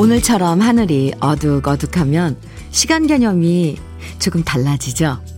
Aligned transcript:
오늘처럼 0.00 0.60
하늘이 0.60 1.12
어둑어둑하면 1.20 2.36
시간 2.70 3.06
개념이 3.06 3.76
조금 4.18 4.42
달라지죠. 4.42 5.29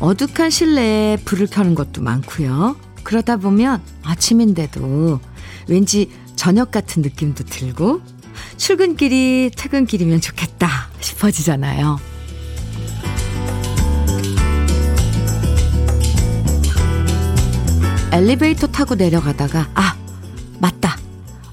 어둑한 0.00 0.48
실내에 0.50 1.18
불을 1.24 1.46
켜는 1.46 1.74
것도 1.74 2.02
많고요. 2.02 2.76
그러다 3.04 3.36
보면 3.36 3.82
아침인데도 4.02 5.20
왠지 5.68 6.10
저녁 6.36 6.70
같은 6.70 7.02
느낌도 7.02 7.44
들고 7.44 8.00
출근길이 8.56 9.50
퇴근길이면 9.54 10.20
좋겠다 10.20 10.68
싶어지잖아요. 11.00 11.98
엘리베이터 18.12 18.66
타고 18.66 18.96
내려가다가 18.96 19.68
아 19.74 19.96
맞다 20.58 20.96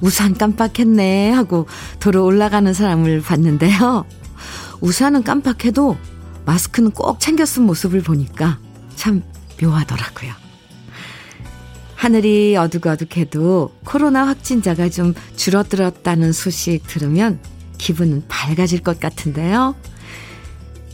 우산 0.02 0.34
깜빡했네 0.34 1.32
하고 1.32 1.68
도로 2.00 2.26
올라가는 2.26 2.74
사람을 2.74 3.22
봤는데요. 3.22 4.06
우산은 4.82 5.24
깜빡해도 5.24 5.98
마스크는 6.48 6.92
꼭 6.92 7.20
챙겨 7.20 7.46
쓴 7.46 7.64
모습을 7.64 8.02
보니까 8.02 8.58
참 8.96 9.22
묘하더라고요. 9.62 10.34
하늘이 11.96 12.56
어둑어둑해도 12.56 13.74
코로나 13.84 14.28
확진자가 14.28 14.90
좀 14.90 15.14
줄어들었다는 15.36 16.32
소식 16.32 16.88
들으면 16.88 17.40
기분은 17.78 18.24
밝아질 18.28 18.82
것 18.82 19.00
같은데요. 19.00 19.76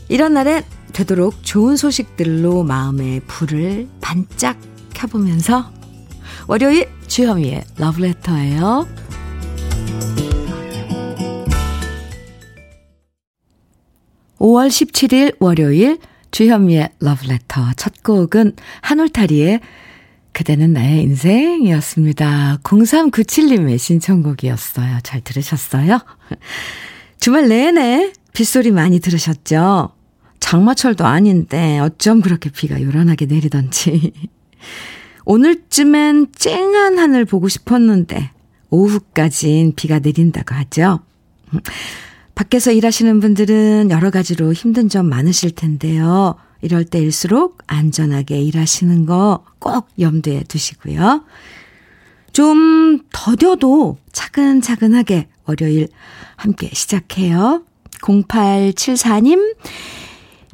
이런 0.08 0.34
날엔 0.34 0.64
되도록 0.92 1.42
좋은 1.44 1.76
소식들로 1.76 2.64
마음의 2.64 3.20
불을 3.26 3.88
반짝 4.00 4.58
켜보면서 4.92 5.72
월요일 6.48 6.88
주현미의 7.06 7.64
러브레터예요. 7.78 9.03
5월 14.44 14.68
17일 14.68 15.36
월요일 15.40 15.98
주현미의 16.30 16.90
러브레터 17.00 17.72
첫 17.78 18.02
곡은 18.02 18.52
한울타리의 18.82 19.60
그대는 20.32 20.74
나의 20.74 21.02
인생이었습니다. 21.04 22.58
0397님의 22.62 23.78
신청곡이었어요. 23.78 24.98
잘 25.02 25.22
들으셨어요? 25.22 25.98
주말 27.20 27.48
내내 27.48 28.12
빗소리 28.34 28.70
많이 28.70 29.00
들으셨죠? 29.00 29.92
장마철도 30.40 31.06
아닌데 31.06 31.78
어쩜 31.78 32.20
그렇게 32.20 32.50
비가 32.50 32.82
요란하게 32.82 33.24
내리던지. 33.24 34.12
오늘쯤엔 35.24 36.32
쨍한 36.36 36.98
하늘 36.98 37.24
보고 37.24 37.48
싶었는데 37.48 38.30
오후까진 38.68 39.72
비가 39.74 40.00
내린다고 40.00 40.54
하죠. 40.54 41.00
밖에서 42.34 42.72
일하시는 42.72 43.20
분들은 43.20 43.90
여러 43.90 44.10
가지로 44.10 44.52
힘든 44.52 44.88
점 44.88 45.08
많으실 45.08 45.52
텐데요. 45.52 46.34
이럴 46.62 46.84
때일수록 46.84 47.58
안전하게 47.66 48.40
일하시는 48.42 49.06
거 49.06 49.44
꼭 49.64 49.88
염두에 49.98 50.42
두시고요. 50.46 51.24
좀 52.32 53.00
더뎌도 53.12 53.96
차근차근하게 54.12 55.28
월요일 55.46 55.88
함께 56.36 56.68
시작해요. 56.72 57.62
0874님, 58.02 59.56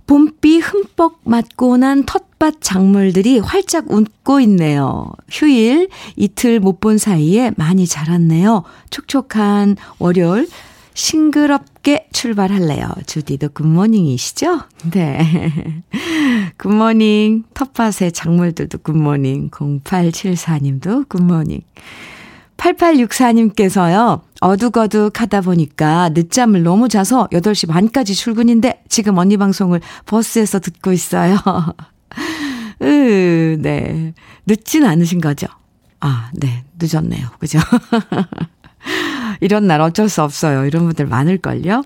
봄비 0.06 0.58
흠뻑 0.60 1.18
맞고 1.24 1.78
난 1.78 2.04
텃밭 2.04 2.56
작물들이 2.60 3.38
활짝 3.40 3.90
웃고 3.90 4.38
있네요. 4.40 5.10
휴일 5.28 5.88
이틀 6.16 6.60
못 6.60 6.78
본 6.80 6.98
사이에 6.98 7.50
많이 7.56 7.86
자랐네요. 7.86 8.62
촉촉한 8.90 9.76
월요일 9.98 10.48
싱그럽게 11.00 12.08
출발할래요. 12.12 12.90
주디도 13.06 13.48
good 13.50 13.75
morning이시죠? 13.75 14.60
네. 14.92 15.82
Good 16.58 16.87
morning. 16.87 17.44
텃밭의 17.54 18.12
작물들도 18.12 18.78
good 18.78 19.02
morning. 19.02 19.50
0874님도 19.50 21.08
good 21.08 21.26
morning. 21.26 21.62
8864님께서요, 22.58 24.20
어둑어둑 24.42 25.18
하다 25.18 25.40
보니까 25.40 26.10
늦잠을 26.10 26.62
너무 26.62 26.90
자서 26.90 27.26
8시 27.32 27.66
반까지 27.68 28.14
출근인데 28.14 28.82
지금 28.90 29.16
언니 29.16 29.38
방송을 29.38 29.80
버스에서 30.04 30.60
듣고 30.60 30.92
있어요. 30.92 31.38
으, 32.82 33.56
네. 33.58 34.12
늦진 34.44 34.84
않으신 34.84 35.22
거죠? 35.22 35.46
아, 36.00 36.30
네. 36.34 36.64
늦었네요. 36.78 37.30
그죠? 37.38 37.58
이런 39.40 39.66
날 39.66 39.80
어쩔 39.80 40.08
수 40.08 40.22
없어요. 40.22 40.64
이런 40.64 40.84
분들 40.84 41.06
많을걸요? 41.06 41.82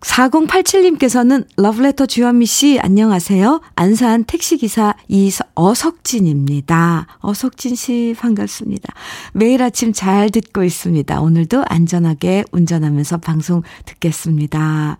4087님께서는 0.00 1.46
러브레터 1.56 2.06
주현미 2.06 2.46
씨 2.46 2.80
안녕하세요. 2.80 3.60
안산 3.76 4.24
택시기사 4.24 4.94
이어석진입니다. 5.08 7.06
어석진 7.20 7.76
씨 7.76 8.16
반갑습니다. 8.18 8.92
매일 9.32 9.62
아침 9.62 9.92
잘 9.92 10.30
듣고 10.30 10.64
있습니다. 10.64 11.20
오늘도 11.20 11.64
안전하게 11.68 12.44
운전하면서 12.50 13.18
방송 13.18 13.62
듣겠습니다. 13.86 14.98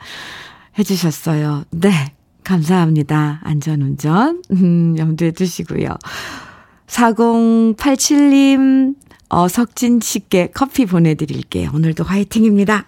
해주셨어요. 0.78 1.64
네. 1.70 1.90
감사합니다. 2.44 3.40
안전운전. 3.44 4.42
음, 4.50 4.96
염두에 4.98 5.30
두시고요. 5.30 5.96
4087님, 6.86 8.94
어 9.34 9.48
석진 9.48 9.98
씨께 10.00 10.50
커피 10.52 10.84
보내드릴게요. 10.84 11.70
오늘도 11.72 12.04
화이팅입니다. 12.04 12.84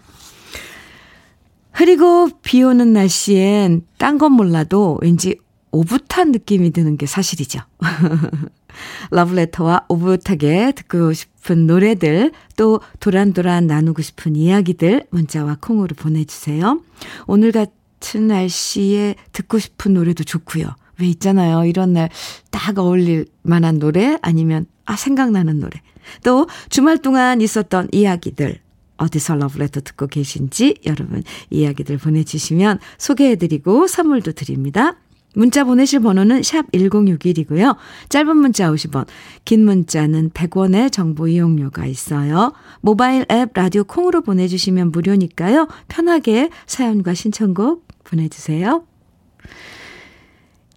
흐리고 1.72 2.28
비 2.42 2.62
오는 2.62 2.92
날씨엔 2.92 3.86
딴 3.96 4.18
건 4.18 4.32
몰라도 4.32 4.98
왠지 5.00 5.38
오붓한 5.72 6.32
느낌이 6.32 6.70
드는 6.72 6.98
게 6.98 7.06
사실이죠. 7.06 7.60
러브레터와 9.10 9.86
오붓하게 9.88 10.72
듣고 10.72 11.14
싶은 11.14 11.66
노래들, 11.66 12.32
또 12.56 12.80
도란도란 13.00 13.66
나누고 13.66 14.02
싶은 14.02 14.36
이야기들 14.36 15.06
문자와 15.10 15.56
콩으로 15.62 15.96
보내주세요. 15.96 16.82
오늘 17.26 17.52
같은 17.52 18.26
날씨에 18.26 19.14
듣고 19.32 19.58
싶은 19.58 19.94
노래도 19.94 20.24
좋고요. 20.24 20.66
왜 21.00 21.06
있잖아요. 21.06 21.64
이런 21.64 21.94
날 21.94 22.10
딱 22.50 22.78
어울릴 22.78 23.26
만한 23.42 23.78
노래 23.78 24.16
아니면 24.22 24.66
아 24.84 24.94
생각나는 24.96 25.58
노래. 25.58 25.80
또 26.22 26.48
주말 26.68 26.98
동안 26.98 27.40
있었던 27.40 27.88
이야기들 27.92 28.58
어디서 28.96 29.36
러브레터 29.36 29.80
듣고 29.80 30.06
계신지 30.06 30.76
여러분 30.86 31.22
이야기들 31.50 31.98
보내주시면 31.98 32.78
소개해드리고 32.98 33.86
선물도 33.86 34.32
드립니다. 34.32 34.96
문자 35.36 35.64
보내실 35.64 36.00
번호는 36.00 36.42
샵 36.44 36.70
1061이고요. 36.70 37.76
짧은 38.08 38.36
문자 38.36 38.70
50원, 38.70 39.06
긴 39.44 39.64
문자는 39.64 40.30
100원의 40.30 40.92
정보 40.92 41.26
이용료가 41.26 41.86
있어요. 41.86 42.52
모바일 42.80 43.26
앱 43.30 43.50
라디오 43.54 43.82
콩으로 43.82 44.22
보내주시면 44.22 44.92
무료니까요. 44.92 45.66
편하게 45.88 46.50
사연과 46.66 47.14
신청곡 47.14 47.86
보내주세요. 48.04 48.84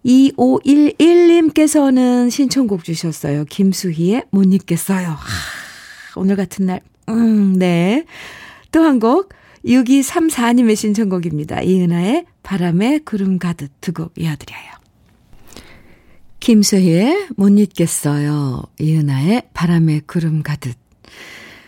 2511님께서는 0.06 2.30
신청곡 2.30 2.84
주셨어요. 2.84 3.46
김수희의 3.46 4.24
못 4.32 4.44
잊겠어요. 4.54 5.08
하, 5.10 5.18
오늘 6.16 6.36
같은 6.36 6.66
날 6.66 6.82
음, 7.10 7.54
네. 7.58 8.06
또 8.72 8.84
한 8.84 9.00
곡, 9.00 9.30
6234님의 9.66 10.76
신청곡입니다. 10.76 11.62
이은하의 11.62 12.26
바람에 12.44 13.00
구름 13.00 13.40
가득 13.40 13.70
두 13.82 13.94
곡 13.94 14.14
이어드려요. 14.18 14.78
김수희의 16.40 17.28
못 17.36 17.50
잊겠어요. 17.58 18.64
이은하의 18.80 19.44
바람에 19.54 20.02
구름 20.06 20.44
가득 20.44 20.74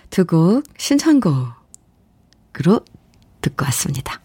두 0.10 0.26
곡 0.26 0.64
신청곡으로 0.78 1.54
듣고 3.42 3.66
왔습니다. 3.66 4.22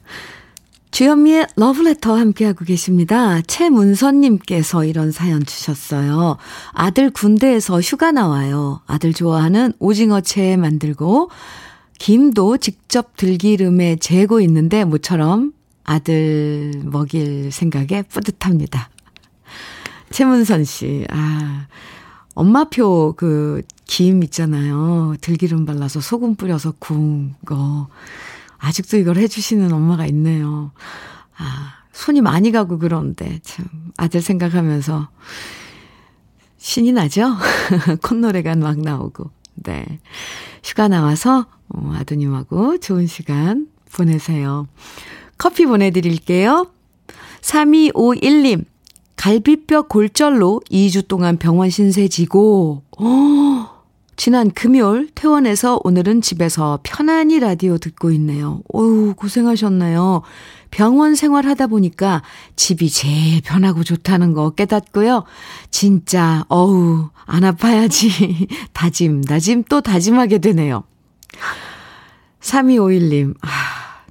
주현미의 0.95 1.49
러브레터 1.57 2.17
함께하고 2.17 2.65
계십니다. 2.65 3.41
최문선님께서 3.43 4.85
이런 4.85 5.11
사연 5.11 5.45
주셨어요. 5.45 6.37
아들 6.71 7.11
군대에서 7.11 7.81
휴가 7.81 8.13
나와요. 8.13 8.81
아들 8.87 9.13
좋아하는 9.13 9.73
오징어채 9.81 10.57
만들고, 10.57 11.31
김도 11.99 12.59
직접 12.59 13.17
들기름에 13.17 13.97
재고 13.97 14.41
있는데 14.43 14.85
모처럼 14.85 15.53
아들 15.83 16.73
먹일 16.85 17.51
생각에 17.51 18.03
뿌듯합니다. 18.03 18.89
최문선 20.11 20.63
씨, 20.63 21.09
아, 21.11 21.67
엄마표 22.37 23.15
그 23.17 23.63
김 23.87 24.23
있잖아요. 24.25 25.15
들기름 25.21 25.67
발라서 25.67 26.01
소금 26.01 26.35
뿌려서 26.37 26.73
구운 26.79 27.35
거. 27.45 27.89
아직도 28.65 28.97
이걸 28.97 29.17
해주시는 29.19 29.73
엄마가 29.73 30.07
있네요. 30.07 30.73
아, 31.37 31.75
손이 31.93 32.21
많이 32.23 32.51
가고 32.51 32.79
그러는데, 32.79 33.41
참, 33.43 33.67
아들 33.97 34.21
생각하면서 34.23 35.09
신이 36.57 36.93
나죠? 36.93 37.37
콧노래가 38.03 38.55
막 38.57 38.81
나오고. 38.81 39.31
네. 39.57 40.01
휴가 40.65 40.89
나와서 40.89 41.47
어, 41.69 41.93
아드님하고 41.97 42.79
좋은 42.79 43.07
시간 43.07 43.69
보내세요. 43.93 44.67
커피 45.39 45.67
보내드릴게요. 45.67 46.69
3251님, 47.43 48.65
갈비뼈 49.17 49.83
골절로 49.83 50.61
2주 50.71 51.07
동안 51.07 51.37
병원 51.37 51.71
신세 51.71 52.09
지고, 52.09 52.83
어, 52.99 53.64
지난 54.17 54.51
금요일 54.51 55.11
퇴원해서 55.15 55.81
오늘은 55.83 56.21
집에서 56.21 56.79
편안히 56.83 57.41
라디오 57.41 57.79
듣고 57.79 58.11
있네요. 58.13 58.63
어우, 58.73 59.15
고생하셨나요? 59.15 60.23
병원 60.71 61.15
생활하다 61.15 61.67
보니까 61.69 62.23
집이 62.57 62.91
제일 62.91 63.41
편하고 63.41 63.83
좋다는 63.83 64.33
거 64.33 64.51
깨닫고요. 64.51 65.25
진짜, 65.71 66.45
어우, 66.49 67.11
안 67.27 67.45
아파야지. 67.45 68.49
다짐, 68.73 69.23
다짐 69.23 69.65
또 69.69 69.81
다짐하게 69.81 70.39
되네요. 70.39 70.85
3251님, 72.41 73.35
아, 73.41 73.49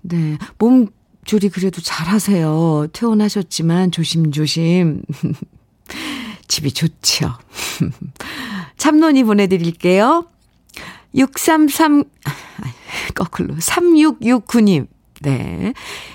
네. 0.01 0.37
몸조리 0.57 1.49
그래도 1.49 1.81
잘하세요. 1.81 2.87
퇴원하셨지만 2.91 3.91
조심조심. 3.91 5.03
집이 6.47 6.71
좋죠. 6.73 7.33
참론이 8.77 9.23
보내드릴게요. 9.23 10.25
633, 11.15 12.03
거꾸로, 13.15 13.55
3669님. 13.55 14.87
네. 15.21 15.73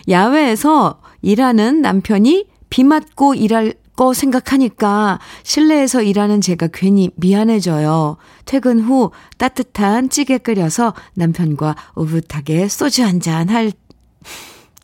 야외에서 0.08 1.00
일하는 1.22 1.80
남편이 1.80 2.46
비 2.68 2.84
맞고 2.84 3.34
일할 3.34 3.74
거 3.96 4.14
생각하니까 4.14 5.18
실내에서 5.42 6.02
일하는 6.02 6.40
제가 6.40 6.68
괜히 6.72 7.10
미안해져요. 7.16 8.16
퇴근 8.44 8.80
후 8.80 9.10
따뜻한 9.38 10.08
찌개 10.08 10.38
끓여서 10.38 10.94
남편과 11.14 11.74
오붓하게 11.96 12.68
소주 12.68 13.02
한잔 13.02 13.48
할 13.48 13.72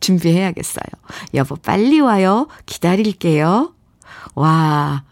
준비해야겠어요. 0.01 0.83
여보, 1.33 1.55
빨리 1.55 2.01
와요. 2.01 2.47
기다릴게요. 2.65 3.73
와. 4.33 5.05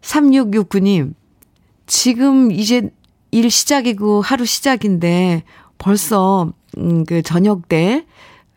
3669님, 0.00 1.12
지금 1.88 2.52
이제 2.52 2.90
일 3.32 3.50
시작이고 3.50 4.22
하루 4.22 4.44
시작인데 4.44 5.42
벌써, 5.78 6.52
음, 6.76 7.04
그 7.04 7.22
저녁 7.22 7.68
때, 7.68 8.06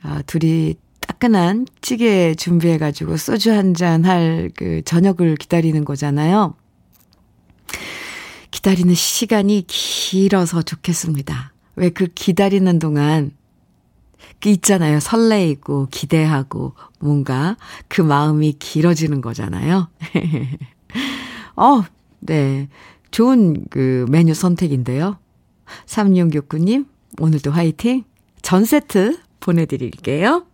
아, 0.03 0.21
둘이 0.27 0.75
따끈한 1.01 1.65
찌개 1.81 2.35
준비해가지고 2.35 3.17
소주 3.17 3.51
한 3.51 3.73
잔 3.73 4.05
할 4.05 4.51
그 4.55 4.81
저녁을 4.85 5.35
기다리는 5.37 5.83
거잖아요. 5.85 6.55
기다리는 8.51 8.93
시간이 8.93 9.65
길어서 9.67 10.61
좋겠습니다. 10.61 11.53
왜 11.77 11.89
그 11.89 12.07
기다리는 12.13 12.79
동안 12.79 13.31
그 14.39 14.49
있잖아요. 14.49 14.99
설레이고 14.99 15.87
기대하고 15.91 16.73
뭔가 16.99 17.57
그 17.87 18.01
마음이 18.01 18.53
길어지는 18.59 19.21
거잖아요. 19.21 19.87
어, 21.55 21.83
네. 22.19 22.67
좋은 23.11 23.65
그 23.69 24.05
메뉴 24.09 24.33
선택인데요. 24.33 25.19
3669님, 25.85 26.85
오늘도 27.19 27.51
화이팅! 27.51 28.03
전 28.41 28.65
세트 28.65 29.19
보내드릴게요. 29.39 30.45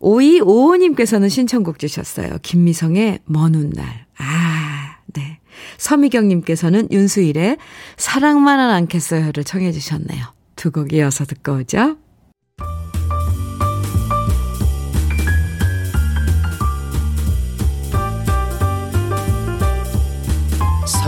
5255님께서는 0.00 1.28
신청곡 1.28 1.78
주셨어요. 1.78 2.38
김미성의 2.42 3.20
먼 3.26 3.54
훗날. 3.54 4.06
아, 4.18 4.96
네. 5.12 5.40
서미경님께서는 5.78 6.88
윤수일의 6.90 7.58
사랑만은 7.96 8.70
않겠어요를 8.70 9.44
청해 9.44 9.72
주셨네요. 9.72 10.24
두 10.56 10.70
곡 10.70 10.92
이어서 10.92 11.24
듣고 11.24 11.54
오죠. 11.56 11.96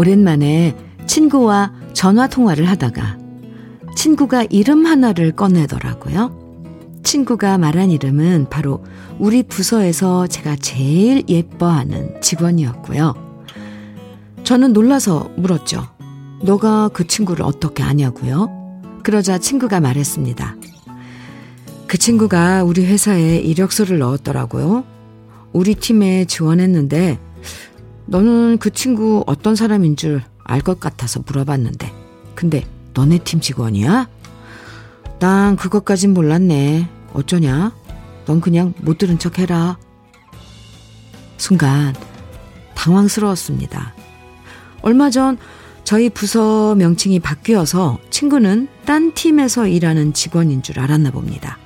오랜만에 0.00 0.74
친구와 1.06 1.74
전화 1.92 2.26
통화를 2.26 2.64
하다가 2.70 3.18
친구가 3.94 4.44
이름 4.48 4.86
하나를 4.86 5.32
꺼내더라고요. 5.32 7.00
친구가 7.02 7.58
말한 7.58 7.90
이름은 7.90 8.46
바로 8.48 8.82
우리 9.18 9.42
부서에서 9.42 10.26
제가 10.26 10.56
제일 10.56 11.24
예뻐하는 11.28 12.18
직원이었고요. 12.22 13.14
저는 14.42 14.72
놀라서 14.72 15.30
물었죠. 15.36 15.86
너가 16.42 16.88
그 16.88 17.06
친구를 17.06 17.44
어떻게 17.44 17.82
아냐고요? 17.82 18.48
그러자 19.02 19.36
친구가 19.36 19.80
말했습니다. 19.80 20.56
그 21.86 21.98
친구가 21.98 22.64
우리 22.64 22.86
회사에 22.86 23.36
이력서를 23.36 23.98
넣었더라고요. 23.98 24.82
우리 25.52 25.74
팀에 25.74 26.24
지원했는데 26.24 27.18
너는 28.10 28.58
그 28.58 28.70
친구 28.70 29.24
어떤 29.26 29.54
사람인 29.56 29.96
줄 29.96 30.22
알 30.50 30.62
것 30.62 30.80
같아서 30.80 31.22
물어봤는데 31.24 31.92
근데 32.34 32.66
너네 32.92 33.18
팀 33.18 33.40
직원이야? 33.40 34.08
난 35.20 35.54
그것까진 35.54 36.12
몰랐네. 36.12 36.88
어쩌냐? 37.12 37.72
넌 38.26 38.40
그냥 38.40 38.74
못 38.78 38.98
들은 38.98 39.18
척 39.20 39.38
해라. 39.38 39.78
순간 41.36 41.94
당황스러웠습니다. 42.74 43.94
얼마 44.82 45.10
전 45.10 45.38
저희 45.84 46.10
부서 46.10 46.74
명칭이 46.74 47.20
바뀌어서 47.20 47.98
친구는 48.10 48.66
딴 48.84 49.12
팀에서 49.14 49.68
일하는 49.68 50.12
직원인 50.14 50.62
줄 50.62 50.80
알았나 50.80 51.12
봅니다. 51.12 51.58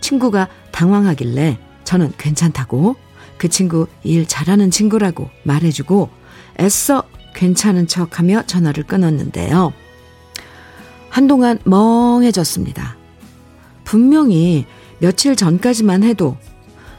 친구가 0.00 0.48
당황하길래 0.72 1.58
저는 1.84 2.12
괜찮다고 2.18 2.96
그 3.38 3.48
친구 3.48 3.86
일 4.02 4.26
잘하는 4.26 4.70
친구라고 4.70 5.30
말해주고 5.44 6.08
애써 6.60 7.04
괜찮은 7.34 7.86
척 7.86 8.18
하며 8.18 8.42
전화를 8.46 8.84
끊었는데요. 8.84 9.72
한동안 11.10 11.58
멍해졌습니다. 11.64 12.96
분명히 13.84 14.66
며칠 14.98 15.36
전까지만 15.36 16.02
해도 16.02 16.36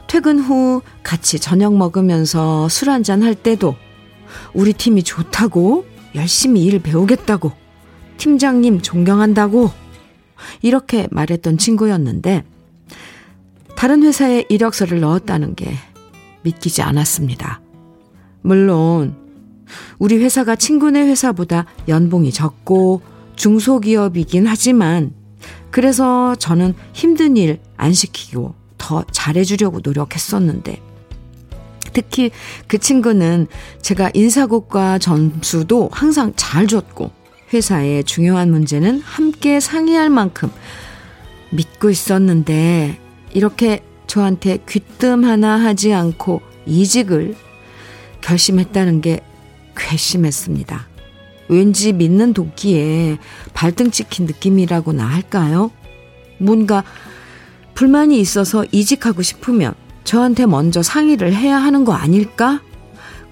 퇴근 0.06 0.38
후 0.38 0.80
같이 1.02 1.38
저녁 1.38 1.76
먹으면서 1.76 2.68
술 2.68 2.90
한잔 2.90 3.22
할 3.22 3.34
때도 3.34 3.76
우리 4.54 4.72
팀이 4.72 5.02
좋다고 5.02 5.84
열심히 6.14 6.64
일 6.64 6.80
배우겠다고, 6.80 7.52
팀장님 8.16 8.80
존경한다고, 8.80 9.70
이렇게 10.62 11.06
말했던 11.10 11.58
친구였는데, 11.58 12.44
다른 13.76 14.02
회사에 14.02 14.44
이력서를 14.48 15.00
넣었다는 15.00 15.54
게 15.54 15.74
믿기지 16.42 16.82
않았습니다. 16.82 17.60
물론, 18.42 19.16
우리 19.98 20.16
회사가 20.16 20.56
친구네 20.56 21.02
회사보다 21.02 21.66
연봉이 21.88 22.32
적고 22.32 23.02
중소기업이긴 23.36 24.46
하지만, 24.46 25.12
그래서 25.70 26.34
저는 26.36 26.74
힘든 26.92 27.36
일 27.36 27.60
안 27.78 27.92
시키고 27.92 28.54
더 28.76 29.04
잘해주려고 29.10 29.80
노력했었는데, 29.82 30.82
특히 31.92 32.30
그 32.66 32.78
친구는 32.78 33.46
제가 33.80 34.10
인사곡과 34.12 34.98
점수도 34.98 35.88
항상 35.92 36.32
잘 36.36 36.66
줬고 36.66 37.10
회사의 37.52 38.04
중요한 38.04 38.50
문제는 38.50 39.00
함께 39.00 39.58
상의할 39.58 40.10
만큼 40.10 40.50
믿고 41.50 41.88
있었는데 41.88 43.00
이렇게 43.32 43.80
저한테 44.08 44.58
귀뜸 44.68 45.22
하나 45.22 45.54
하지 45.54 45.92
않고 45.92 46.40
이직을 46.66 47.36
결심했다는 48.20 49.00
게 49.00 49.20
괘씸했습니다. 49.76 50.88
왠지 51.48 51.92
믿는 51.92 52.34
도끼에 52.34 53.18
발등 53.54 53.92
찍힌 53.92 54.26
느낌이라고나 54.26 55.04
할까요? 55.04 55.70
뭔가 56.38 56.82
불만이 57.74 58.18
있어서 58.20 58.64
이직하고 58.72 59.22
싶으면 59.22 59.74
저한테 60.04 60.46
먼저 60.46 60.82
상의를 60.82 61.32
해야 61.34 61.58
하는 61.58 61.84
거 61.84 61.92
아닐까? 61.92 62.60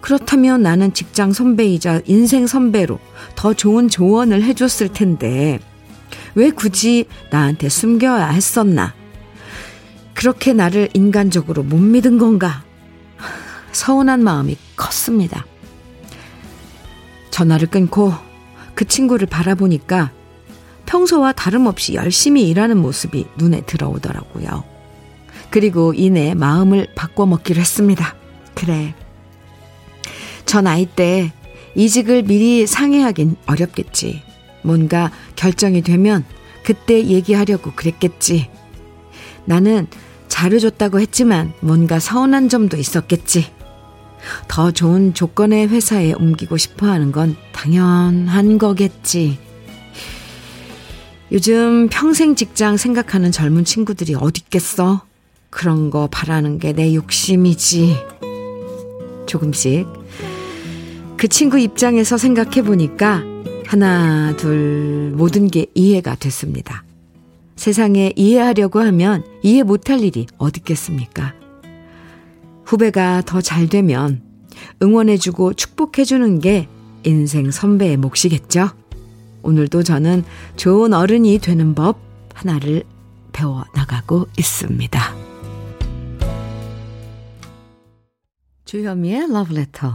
그렇다면 0.01 0.63
나는 0.63 0.95
직장 0.95 1.33
선배이자 1.33 2.03
인생 2.05 2.47
선배로 2.47 3.01
더 3.35 3.55
좋은 3.55 3.89
조언을 3.89 4.43
해줬을 4.45 4.89
텐데, 4.89 5.59
왜 6.35 6.51
굳이 6.51 7.07
나한테 7.31 7.69
숨겨야 7.69 8.29
했었나? 8.29 8.95
그렇게 10.17 10.55
나를 10.55 10.89
인간적으로 10.95 11.63
못 11.63 11.77
믿은 11.77 12.17
건가? 12.17 12.65
서운한 13.73 14.25
마음이 14.25 14.57
컸습니다. 14.75 15.45
전화를 17.31 17.69
끊고 17.69 18.15
그 18.75 18.87
친구를 18.87 19.27
바라보니까 19.27 20.11
평소와 20.87 21.33
다름없이 21.33 21.95
열심히 21.95 22.49
일하는 22.49 22.79
모습이 22.79 23.27
눈에 23.37 23.61
들어오더라고요. 23.67 24.65
그리고 25.51 25.93
이내 25.93 26.33
마음을 26.33 26.89
바꿔먹기로 26.95 27.61
했습니다. 27.61 28.15
그래. 28.55 28.95
저 30.47 30.63
나이 30.63 30.87
때 30.87 31.31
이직을 31.75 32.23
미리 32.23 32.67
상의하긴 32.67 33.37
어렵겠지. 33.45 34.23
뭔가 34.63 35.11
결정이 35.37 35.83
되면 35.83 36.25
그때 36.63 37.05
얘기하려고 37.05 37.73
그랬겠지. 37.73 38.49
나는 39.45 39.87
잘해줬다고 40.37 41.01
했지만 41.01 41.55
뭔가 41.61 41.99
서운한 41.99 42.51
점도 42.51 42.77
있었겠지. 42.77 43.51
더 44.49 44.71
좋은 44.71 45.15
조건의 45.15 45.69
회사에 45.69 46.13
옮기고 46.13 46.59
싶어 46.59 46.87
하는 46.89 47.11
건 47.11 47.37
당연한 47.53 48.59
거겠지. 48.59 49.39
요즘 51.33 51.89
평생 51.91 52.35
직장 52.35 52.77
생각하는 52.77 53.33
젊은 53.33 53.65
친구들이 53.65 54.15
어딨겠어? 54.15 55.03
그런 55.49 55.89
거 55.89 56.07
바라는 56.11 56.59
게 56.59 56.75
내 56.75 56.95
욕심이지. 56.95 57.97
조금씩. 59.27 59.87
그 61.17 61.29
친구 61.29 61.59
입장에서 61.59 62.19
생각해 62.19 62.63
보니까 62.63 63.23
하나, 63.65 64.37
둘, 64.37 65.13
모든 65.17 65.49
게 65.49 65.67
이해가 65.75 66.15
됐습니다. 66.17 66.85
세상에 67.57 68.13
이해하려고 68.17 68.81
하면 68.81 69.25
이해 69.43 69.63
못할 69.63 70.01
일이 70.01 70.27
어딨겠습니까? 70.39 71.35
후배가 72.65 73.23
더 73.27 73.41
잘 73.41 73.69
되면 73.69 74.23
응원해주고 74.83 75.55
축복해주는 75.55 76.41
게 76.41 76.69
인생 77.05 77.51
선배의 77.51 77.97
몫이겠죠? 77.99 78.71
오늘도 79.43 79.83
저는 79.85 80.25
좋은 80.57 80.93
어른이 80.93 81.39
되는 81.39 81.75
법 81.75 81.99
하나를 82.35 82.83
배워 83.33 83.65
나가고 83.75 84.27
있습니다. 84.39 85.15
주현미의 88.65 89.31
러브레터. 89.33 89.93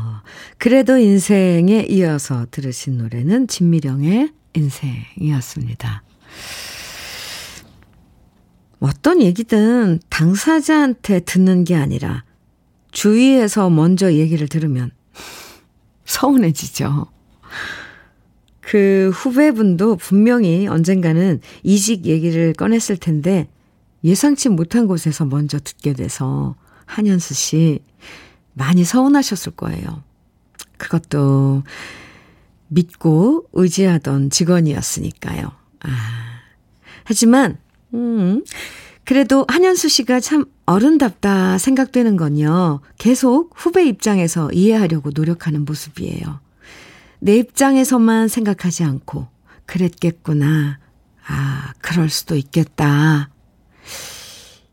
그래도 0.58 0.98
인생에 0.98 1.86
이어서 1.90 2.46
들으신 2.52 2.98
노래는 2.98 3.48
진미령의 3.48 4.30
인생이었습니다. 4.54 6.04
어떤 8.82 9.22
얘기든 9.22 10.00
당사자한테 10.10 11.22
듣는 11.22 11.64
게 11.64 11.76
아니라 11.76 12.24
주위에서 12.92 13.70
먼저 13.70 14.12
얘기를 14.12 14.48
들으면 14.48 14.92
서운해지죠. 16.06 17.08
그 18.60 19.12
후배분도 19.14 19.98
분명히 19.98 20.68
언젠가는 20.68 21.40
이직 21.64 22.06
얘기를 22.06 22.54
꺼냈을 22.54 22.98
텐데 22.98 23.48
예상치 24.04 24.50
못한 24.50 24.88
곳에서 24.88 25.26
먼저 25.26 25.60
듣게 25.60 25.94
돼서 25.94 26.56
한현수 26.86 27.36
씨 27.36 27.80
많이 28.54 28.84
서운하셨을 28.84 29.52
거예요. 29.54 30.04
그것도 30.78 31.64
믿고 32.68 33.46
의지하던 33.54 34.32
직원이었으니까요. 34.32 35.52
아. 35.82 35.90
하지만, 37.04 37.58
음, 37.94 38.44
그래도 39.04 39.46
한현수 39.48 39.90
씨가 39.90 40.20
참 40.20 40.46
어른답다 40.66 41.58
생각되는 41.58 42.18
건요. 42.18 42.82
계속 42.98 43.52
후배 43.56 43.86
입장에서 43.86 44.50
이해하려고 44.52 45.12
노력하는 45.14 45.66
모습이에요. 45.66 46.40
내 47.20 47.36
입장에서만 47.38 48.28
생각하지 48.28 48.84
않고, 48.84 49.28
그랬겠구나. 49.66 50.80
아, 51.28 51.74
그럴 51.82 52.10
수도 52.10 52.36
있겠다. 52.36 53.30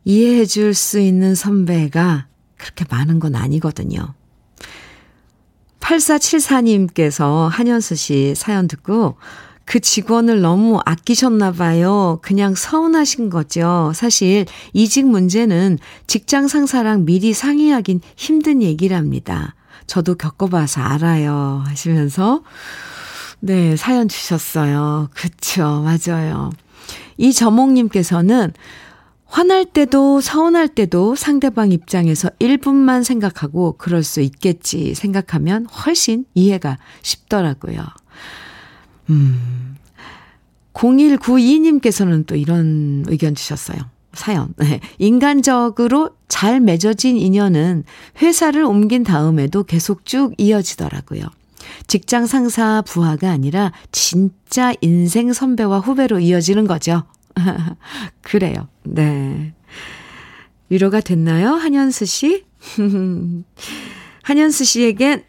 이해해 0.05 0.47
줄 0.47 0.73
수 0.73 0.99
있는 0.99 1.35
선배가 1.35 2.27
그렇게 2.57 2.85
많은 2.89 3.19
건 3.21 3.35
아니거든요. 3.35 4.15
8474님께서 5.81 7.49
한현수 7.49 7.95
씨 7.97 8.35
사연 8.35 8.69
듣고 8.69 9.17
그 9.69 9.81
직원을 9.81 10.41
너무 10.41 10.81
아끼셨나 10.87 11.53
봐요. 11.53 12.21
그냥 12.23 12.55
서운하신 12.55 13.29
거죠. 13.29 13.93
사실 13.95 14.47
이직 14.73 15.07
문제는 15.07 15.79
직장 16.07 16.49
상사랑 16.49 17.05
미리 17.05 17.35
상의하긴 17.35 18.01
힘든 18.17 18.63
얘기랍니다. 18.63 19.55
저도 19.87 20.15
겪어봐서 20.15 20.81
알아요. 20.81 21.63
하시면서 21.67 22.43
네, 23.41 23.77
사연 23.77 24.09
주셨어요. 24.09 25.11
그쵸, 25.13 25.85
맞아요. 25.85 26.51
이 27.19 27.35
저몽님께서는 27.35 28.55
화날 29.27 29.67
때도 29.67 30.23
서운할 30.23 30.69
때도 30.69 31.15
상대방 31.15 31.73
입장에서 31.73 32.31
1분만 32.39 33.05
생각하고 33.05 33.77
그럴 33.77 34.03
수 34.03 34.23
있겠지 34.23 34.95
생각하면 34.95 35.67
훨씬 35.67 36.25
이해가 36.33 36.79
쉽더라고요. 37.03 37.85
음. 39.11 39.77
0192님께서는 40.75 42.27
또 42.27 42.37
이런 42.37 43.05
의견 43.09 43.35
주셨어요. 43.35 43.79
사연. 44.13 44.55
네. 44.57 44.81
인간적으로 44.99 46.11
잘 46.29 46.61
맺어진 46.61 47.17
인연은 47.17 47.85
회사를 48.21 48.65
옮긴 48.65 49.03
다음에도 49.03 49.65
계속 49.65 50.05
쭉 50.05 50.35
이어지더라고요. 50.39 51.23
직장 51.87 52.27
상사 52.27 52.83
부하가 52.83 53.31
아니라 53.31 53.73
진짜 53.93 54.73
인생 54.81 55.33
선배와 55.33 55.81
후배로 55.81 56.21
이어지는 56.21 56.67
거죠. 56.67 57.05
그래요. 58.23 58.69
네. 58.85 59.53
위로가 60.71 61.01
됐나요? 61.01 61.53
한현수 61.53 62.07
씨? 62.07 62.45
한현수 64.23 64.65
씨에겐 64.65 65.25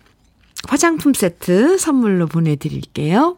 화장품 0.67 1.13
세트 1.13 1.77
선물로 1.77 2.27
보내드릴게요. 2.27 3.38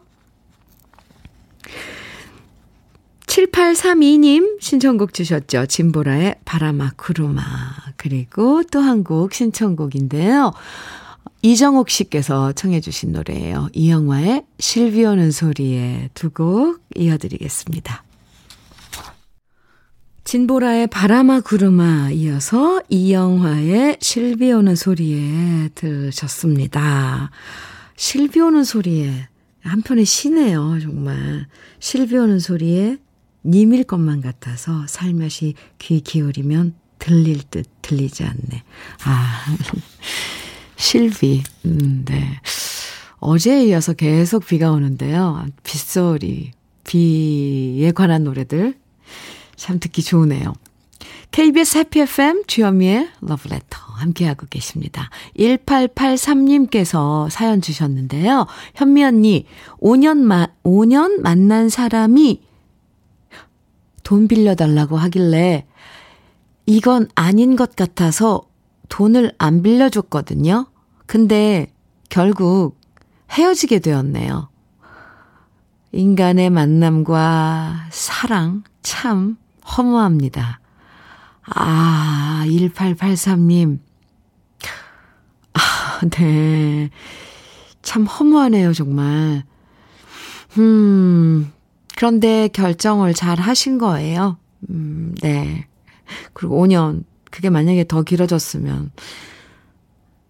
7832님 3.32 4.60
신청곡 4.60 5.14
주셨죠. 5.14 5.64
진보라의 5.64 6.36
바람아 6.44 6.92
구루마. 6.98 7.42
그리고 7.96 8.62
또 8.64 8.80
한 8.82 9.02
곡 9.04 9.32
신청곡인데요. 9.32 10.52
이정옥 11.40 11.88
씨께서 11.88 12.52
청해 12.52 12.82
주신 12.82 13.12
노래예요. 13.12 13.68
이영화의 13.72 14.44
실비 14.58 15.04
오는 15.06 15.30
소리에 15.30 16.10
두 16.12 16.28
곡 16.30 16.82
이어드리겠습니다. 16.94 18.04
진보라의 20.24 20.88
구름아 21.42 22.10
이어서 22.10 22.82
이영화의 22.90 23.96
실비 24.02 24.52
오는 24.52 24.76
소리에 24.76 25.70
들으셨습니다. 25.74 27.30
실비 27.96 28.40
오는 28.40 28.62
소리에 28.62 29.28
한편의 29.62 30.04
시네요, 30.04 30.78
정말. 30.82 31.46
실비 31.80 32.16
오는 32.18 32.38
소리에 32.38 32.98
님일 33.44 33.84
것만 33.84 34.20
같아서 34.20 34.86
살며시 34.86 35.54
귀 35.78 36.00
기울이면 36.00 36.74
들릴 36.98 37.42
듯 37.50 37.66
들리지 37.82 38.24
않네. 38.24 38.62
아, 39.04 39.44
실비. 40.76 41.42
음, 41.64 42.04
네. 42.04 42.40
어제에 43.18 43.66
이어서 43.66 43.92
계속 43.92 44.46
비가 44.46 44.70
오는데요. 44.70 45.46
빗소리, 45.62 46.52
비에 46.84 47.92
관한 47.92 48.24
노래들 48.24 48.74
참 49.56 49.78
듣기 49.78 50.02
좋으네요. 50.02 50.54
KBS 51.30 51.78
해피 51.78 52.00
FM 52.00 52.44
주현미의 52.46 53.08
러브레터 53.20 53.78
함께하고 53.94 54.46
계십니다. 54.50 55.08
1883님께서 55.38 57.30
사연 57.30 57.62
주셨는데요. 57.62 58.46
현미 58.74 59.02
언니, 59.04 59.46
5년 59.80 60.18
마, 60.18 60.48
5년 60.62 61.20
만난 61.20 61.68
사람이 61.68 62.42
돈 64.02 64.28
빌려달라고 64.28 64.96
하길래 64.96 65.66
이건 66.66 67.08
아닌 67.14 67.56
것 67.56 67.76
같아서 67.76 68.42
돈을 68.88 69.32
안 69.38 69.62
빌려줬거든요. 69.62 70.66
근데 71.06 71.72
결국 72.08 72.78
헤어지게 73.30 73.78
되었네요. 73.78 74.48
인간의 75.92 76.50
만남과 76.50 77.88
사랑 77.90 78.64
참 78.82 79.36
허무합니다. 79.76 80.60
아, 81.44 82.44
1883님. 82.46 83.78
아, 85.54 86.00
네. 86.10 86.90
참 87.82 88.04
허무하네요, 88.04 88.72
정말. 88.72 89.44
음, 90.58 91.52
그런데 92.02 92.48
결정을 92.48 93.14
잘 93.14 93.38
하신 93.38 93.78
거예요. 93.78 94.36
음, 94.70 95.14
네. 95.22 95.68
그리고 96.32 96.60
5년, 96.60 97.04
그게 97.30 97.48
만약에 97.48 97.84
더 97.84 98.02
길어졌으면 98.02 98.90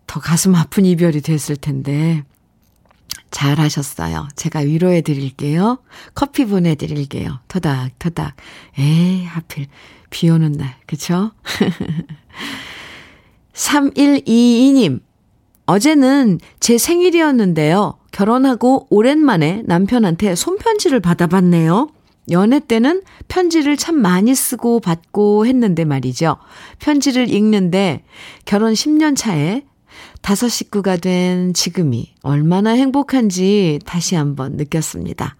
더 0.06 0.20
가슴 0.20 0.54
아픈 0.54 0.84
이별이 0.84 1.22
됐을 1.22 1.56
텐데, 1.56 2.24
잘 3.30 3.58
하셨어요. 3.58 4.28
제가 4.36 4.58
위로해 4.58 5.00
드릴게요. 5.00 5.78
커피 6.14 6.44
보내드릴게요. 6.44 7.40
터닥. 7.48 8.36
에이, 8.78 9.24
하필. 9.24 9.66
비 10.10 10.28
오는 10.28 10.52
날, 10.52 10.76
그쵸? 10.86 11.32
3122님. 13.54 15.00
어제는 15.64 16.38
제 16.60 16.76
생일이었는데요. 16.76 17.98
결혼하고 18.12 18.86
오랜만에 18.90 19.62
남편한테 19.66 20.34
손편지를 20.34 21.00
받아봤네요. 21.00 21.88
연애 22.30 22.60
때는 22.60 23.02
편지를 23.26 23.76
참 23.76 23.96
많이 23.96 24.34
쓰고 24.34 24.80
받고 24.80 25.46
했는데 25.46 25.84
말이죠. 25.84 26.36
편지를 26.78 27.28
읽는데 27.28 28.04
결혼 28.44 28.74
10년 28.74 29.16
차에 29.16 29.64
다섯 30.20 30.48
식구가 30.48 30.98
된 30.98 31.52
지금이 31.52 32.14
얼마나 32.22 32.70
행복한지 32.70 33.80
다시 33.84 34.14
한번 34.14 34.52
느꼈습니다. 34.52 35.36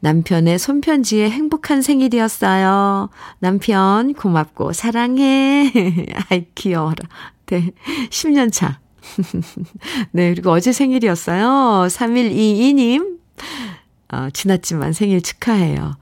남편의 0.00 0.58
손편지에 0.58 1.30
행복한 1.30 1.82
생일이었어요. 1.82 3.08
남편 3.40 4.12
고맙고 4.14 4.72
사랑해. 4.74 5.72
아이 6.30 6.46
귀여워라. 6.54 7.08
네. 7.46 7.72
10년 8.10 8.52
차. 8.52 8.81
네, 10.12 10.30
그리고 10.30 10.50
어제 10.50 10.72
생일이었어요. 10.72 11.86
3122님. 11.88 13.18
어, 14.12 14.28
지났지만 14.32 14.92
생일 14.92 15.22
축하해요. 15.22 15.96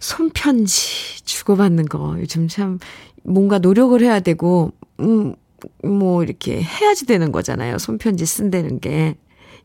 손편지 0.00 1.24
주고받는 1.24 1.86
거 1.86 2.16
요즘 2.18 2.48
참 2.48 2.78
뭔가 3.22 3.58
노력을 3.58 4.00
해야 4.00 4.20
되고, 4.20 4.72
음, 5.00 5.34
뭐 5.82 6.22
이렇게 6.22 6.62
해야지 6.62 7.06
되는 7.06 7.32
거잖아요. 7.32 7.78
손편지 7.78 8.26
쓴다는 8.26 8.80
게. 8.80 9.16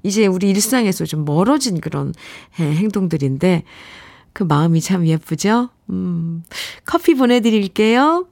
이제 0.01 0.27
우리 0.27 0.49
일상에서 0.49 1.05
좀 1.05 1.25
멀어진 1.25 1.81
그런 1.81 2.13
행동들인데 2.57 3.63
그 4.31 4.43
마음이 4.43 4.79
참 4.79 5.05
예쁘죠? 5.05 5.69
음, 5.89 6.43
커피 6.85 7.15
보내드릴게요. 7.15 8.25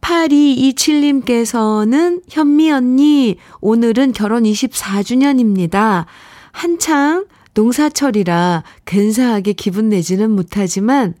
8227님께서는 0.00 2.22
현미 2.28 2.72
언니, 2.72 3.36
오늘은 3.60 4.12
결혼 4.12 4.44
24주년입니다. 4.44 6.06
한창 6.52 7.26
농사철이라 7.54 8.62
근사하게 8.84 9.54
기분 9.54 9.88
내지는 9.90 10.30
못하지만 10.30 11.14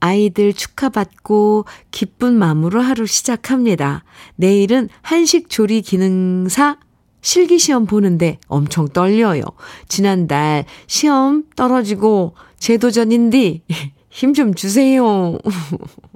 아이들 0.00 0.52
축하받고 0.52 1.64
기쁜 1.90 2.34
마음으로 2.34 2.80
하루 2.80 3.06
시작합니다. 3.06 4.04
내일은 4.36 4.88
한식 5.02 5.48
조리 5.48 5.82
기능사 5.82 6.78
실기시험 7.20 7.86
보는데 7.86 8.38
엄청 8.46 8.88
떨려요. 8.88 9.42
지난달 9.88 10.64
시험 10.86 11.44
떨어지고 11.56 12.34
재도전인데 12.58 13.62
힘좀 14.10 14.54
주세요. 14.54 15.38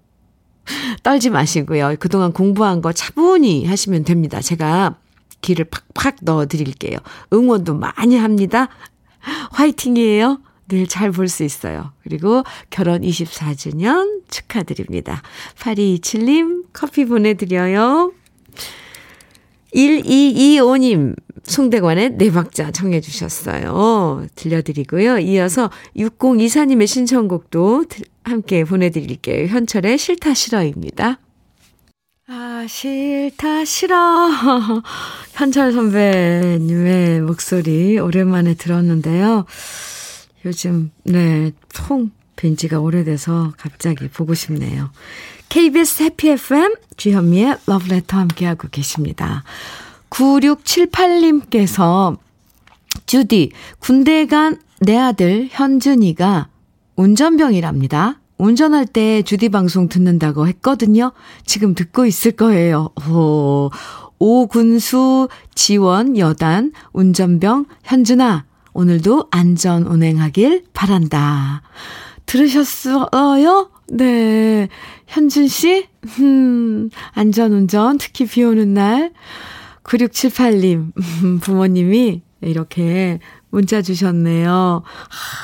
떨지 1.02 1.30
마시고요. 1.30 1.96
그동안 2.00 2.32
공부한 2.32 2.82
거 2.82 2.92
차분히 2.92 3.66
하시면 3.66 4.04
됩니다. 4.04 4.40
제가 4.40 4.96
기를 5.40 5.64
팍팍 5.94 6.16
넣어 6.22 6.46
드릴게요. 6.46 6.98
응원도 7.32 7.74
많이 7.74 8.16
합니다. 8.16 8.68
화이팅이에요. 9.52 10.40
늘 10.68 10.86
잘 10.86 11.10
볼 11.10 11.28
수 11.28 11.42
있어요. 11.42 11.92
그리고 12.04 12.44
결혼 12.70 13.00
24주년 13.02 14.22
축하드립니다. 14.30 15.20
8227님 15.58 16.64
커피 16.72 17.04
보내드려요. 17.06 18.12
1225님, 19.74 21.14
송대관의 21.44 22.16
네 22.16 22.30
박자 22.30 22.70
청해 22.70 23.00
주셨어요. 23.00 24.26
들려드리고요. 24.34 25.18
이어서 25.18 25.70
6024님의 25.96 26.86
신청곡도 26.86 27.84
함께 28.24 28.64
보내드릴게요. 28.64 29.46
현철의 29.46 29.98
싫다 29.98 30.34
싫어입니다. 30.34 31.18
아, 32.28 32.64
싫다 32.68 33.64
싫어. 33.64 33.96
현철 35.34 35.72
선배님의 35.72 37.22
목소리 37.22 37.98
오랜만에 37.98 38.54
들었는데요. 38.54 39.46
요즘, 40.44 40.90
네, 41.04 41.50
통 41.72 42.10
뵌 42.40 42.56
지가 42.56 42.80
오래돼서 42.80 43.52
갑자기 43.56 44.08
보고 44.08 44.34
싶네요. 44.34 44.90
KBS 45.48 46.04
해피 46.04 46.30
FM 46.30 46.74
주현미의 46.96 47.58
러브레터 47.66 48.16
함께하고 48.16 48.68
계십니다. 48.70 49.44
9678님께서 50.10 52.16
주디, 53.06 53.52
군대 53.78 54.26
간 54.26 54.58
내 54.80 54.96
아들 54.96 55.48
현준이가 55.50 56.48
운전병이랍니다. 56.96 58.18
운전할 58.38 58.86
때 58.86 59.20
주디 59.20 59.50
방송 59.50 59.88
듣는다고 59.88 60.48
했거든요. 60.48 61.12
지금 61.44 61.74
듣고 61.74 62.06
있을 62.06 62.32
거예요. 62.32 62.88
오, 63.10 63.70
오군수 64.18 65.28
지원 65.54 66.16
여단 66.16 66.72
운전병 66.92 67.66
현준아 67.84 68.46
오늘도 68.72 69.28
안전 69.30 69.82
운행하길 69.82 70.64
바란다. 70.72 71.62
들으셨어요? 72.30 73.70
네. 73.88 74.68
현준 75.08 75.48
씨? 75.48 75.88
음, 76.20 76.88
안전 77.12 77.52
운전, 77.52 77.98
특히 77.98 78.24
비 78.24 78.44
오는 78.44 78.72
날. 78.72 79.12
9678님, 79.82 80.92
부모님이 81.42 82.22
이렇게 82.42 83.18
문자 83.50 83.82
주셨네요. 83.82 84.84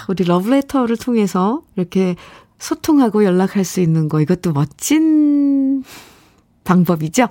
우리 0.08 0.22
러브레터를 0.22 0.96
통해서 0.96 1.64
이렇게 1.74 2.14
소통하고 2.60 3.24
연락할 3.24 3.64
수 3.64 3.80
있는 3.80 4.08
거, 4.08 4.20
이것도 4.20 4.52
멋진 4.52 5.82
방법이죠? 6.62 7.28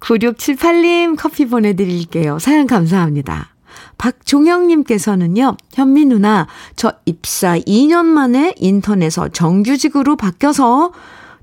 9678님 0.00 1.16
커피 1.16 1.46
보내드릴게요. 1.46 2.38
사연 2.38 2.66
감사합니다. 2.66 3.51
박종영님께서는요, 3.98 5.56
현미 5.74 6.06
누나, 6.06 6.46
저 6.76 6.92
입사 7.04 7.58
2년 7.58 8.06
만에 8.06 8.54
인턴에서 8.58 9.28
정규직으로 9.28 10.16
바뀌어서 10.16 10.92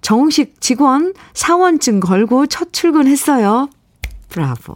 정식 0.02 0.62
직원 0.62 1.14
사원증 1.34 2.00
걸고 2.00 2.48
첫 2.48 2.72
출근했어요. 2.72 3.70
브라보. 4.30 4.76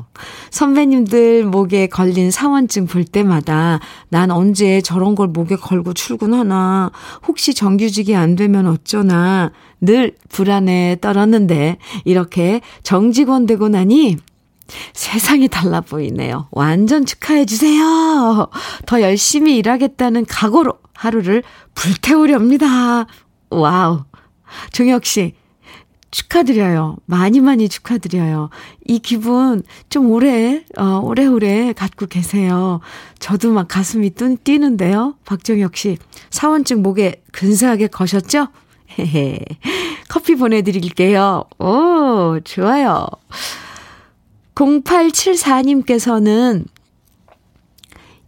선배님들 0.49 1.45
목에 1.45 1.87
걸린 1.87 2.31
사원증 2.31 2.87
볼 2.87 3.05
때마다 3.05 3.79
난 4.09 4.31
언제 4.31 4.81
저런 4.81 5.13
걸 5.13 5.27
목에 5.27 5.55
걸고 5.55 5.93
출근하나, 5.93 6.91
혹시 7.27 7.53
정규직이 7.53 8.15
안 8.15 8.35
되면 8.35 8.65
어쩌나 8.65 9.51
늘 9.79 10.15
불안에 10.29 10.97
떨었는데 11.01 11.77
이렇게 12.03 12.61
정직원 12.81 13.45
되고 13.45 13.69
나니 13.69 14.17
세상이 14.93 15.47
달라 15.47 15.81
보이네요. 15.81 16.47
완전 16.51 17.05
축하해 17.05 17.45
주세요. 17.45 18.47
더 18.85 19.01
열심히 19.01 19.57
일하겠다는 19.57 20.25
각오로 20.25 20.73
하루를 20.93 21.43
불태우렵니다. 21.75 23.05
Wow. 23.49 24.03
종혁 24.71 25.05
씨, 25.05 25.33
축하드려요. 26.11 26.97
많이 27.05 27.39
많이 27.39 27.67
축하드려요. 27.67 28.49
이 28.85 28.99
기분 28.99 29.63
좀 29.89 30.11
오래, 30.11 30.63
어, 30.77 31.01
오래오래 31.03 31.73
갖고 31.73 32.05
계세요. 32.05 32.81
저도 33.17 33.51
막 33.51 33.67
가슴이 33.67 34.11
뛰는데요. 34.43 35.15
박정혁 35.25 35.75
씨, 35.75 35.97
사원증 36.29 36.83
목에 36.83 37.23
근사하게 37.31 37.87
거셨죠? 37.87 38.47
헤헤. 38.99 39.39
커피 40.07 40.35
보내드릴게요. 40.35 41.45
오, 41.57 42.39
좋아요. 42.43 43.07
0874님께서는 44.55 46.65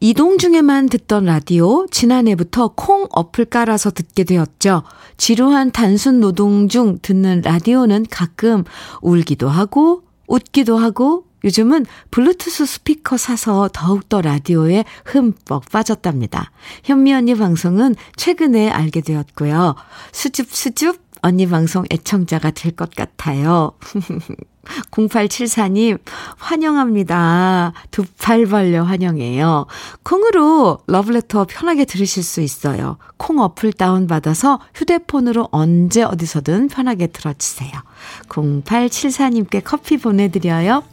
이동 0.02 0.38
중에만 0.38 0.90
듣던 0.90 1.26
라디오 1.26 1.88
지난해부터 1.90 2.74
콩 2.76 3.08
어플 3.12 3.46
깔아서 3.46 3.92
듣게 3.92 4.24
되었죠. 4.24 4.84
지루한 5.18 5.72
단순 5.72 6.20
노동 6.20 6.68
중 6.68 7.00
듣는 7.02 7.42
라디오는 7.44 8.06
가끔 8.12 8.64
울기도 9.02 9.50
하고 9.50 10.04
웃기도 10.28 10.78
하고 10.78 11.26
요즘은 11.44 11.86
블루투스 12.12 12.66
스피커 12.66 13.18
사서 13.18 13.70
더욱더 13.72 14.22
라디오에 14.22 14.84
흠뻑 15.06 15.70
빠졌답니다. 15.72 16.52
현미 16.84 17.14
언니 17.14 17.36
방송은 17.36 17.96
최근에 18.16 18.70
알게 18.70 19.02
되었고요. 19.02 19.76
수줍 20.12 20.54
수줍 20.54 21.00
언니 21.22 21.48
방송 21.48 21.84
애청자가 21.92 22.52
될 22.52 22.76
것 22.76 22.94
같아요. 22.96 23.72
0874님, 24.92 26.00
환영합니다. 26.38 27.74
두 27.92 28.06
팔 28.26 28.48
벌려 28.48 28.82
환영해요. 28.82 29.68
콩으로 30.02 30.80
러브레터 30.88 31.46
편하게 31.48 31.86
들으실 31.86 32.24
수 32.24 32.42
있어요. 32.42 32.98
콩 33.18 33.40
어플 33.40 33.74
다운받아서 33.74 34.60
휴대폰으로 34.74 35.50
언제 35.52 36.02
어디서든 36.02 36.70
편하게 36.70 37.06
들어주세요. 37.06 37.72
0874님께 38.30 39.62
커피 39.64 39.98
보내드려요. 39.98 40.84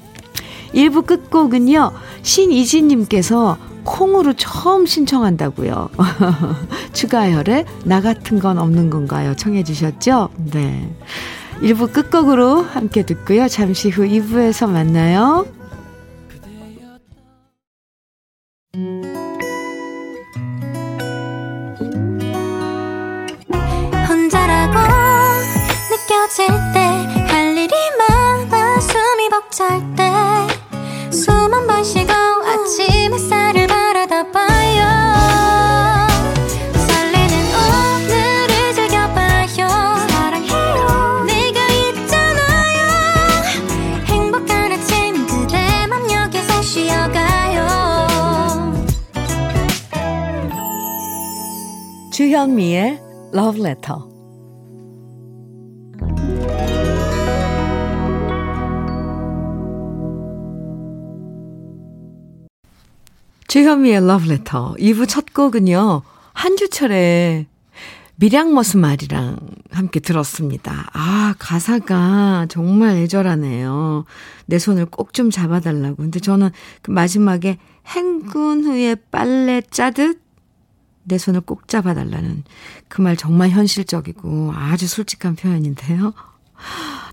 1부 0.74 1.06
끝곡은요, 1.06 1.92
신이진님께서 2.20 3.56
콩으로 3.85 4.35
처음 4.35 4.85
신청한다고요. 4.85 5.88
추가열에 6.92 7.64
나 7.85 8.02
같은 8.02 8.40
건 8.40 8.58
없는 8.58 8.90
건가요? 8.90 9.35
청해 9.35 9.64
주셨죠? 9.64 10.28
네. 10.52 10.94
1부 11.62 11.92
끝곡으로 11.92 12.62
함께 12.62 13.05
듣고요. 13.05 13.48
잠시 13.48 13.88
후 13.88 14.03
2부에서 14.03 14.68
만나요. 14.68 15.46
혼자라고 24.09 24.79
느껴질 25.90 26.46
때 26.72 26.81
할 27.29 27.57
일이 27.57 27.75
많아 27.98 28.81
숨이 28.81 29.29
벅찰 29.31 29.81
때 29.96 30.03
숨 31.11 31.53
한 31.53 31.66
번 31.66 31.85
쉬고 31.85 32.12
아침 32.12 33.12
햇살을 33.12 33.66
봐 33.66 33.91
주현미의 52.42 52.98
Love 53.35 53.61
Letter. 53.61 53.98
주현미의 63.46 63.96
Love 63.98 64.28
Letter 64.28 64.74
2부 64.78 65.09
첫 65.09 65.33
곡은요. 65.35 66.02
한주철의 66.33 67.46
밀양머스말이랑 68.16 69.37
함께 69.70 70.00
들었습니다. 70.00 70.88
아, 70.92 71.35
가사가 71.38 72.46
정말 72.48 72.96
애절하네요. 72.96 74.05
내 74.46 74.59
손을 74.59 74.87
꼭 74.87 75.12
좀 75.12 75.31
잡아달라고. 75.31 75.96
근데 75.96 76.20
저는 76.20 76.50
그 76.83 76.90
마지막에 76.90 77.59
행군 77.87 78.64
후에 78.64 78.96
빨래 79.11 79.61
짜듯 79.70 80.21
내 81.04 81.18
손을 81.18 81.40
꼭 81.40 81.68
잡아달라는 81.68 82.44
그 82.88 83.02
말 83.02 83.16
정말 83.16 83.50
현실적이고 83.50 84.52
아주 84.54 84.86
솔직한 84.86 85.36
표현인데요. 85.36 86.12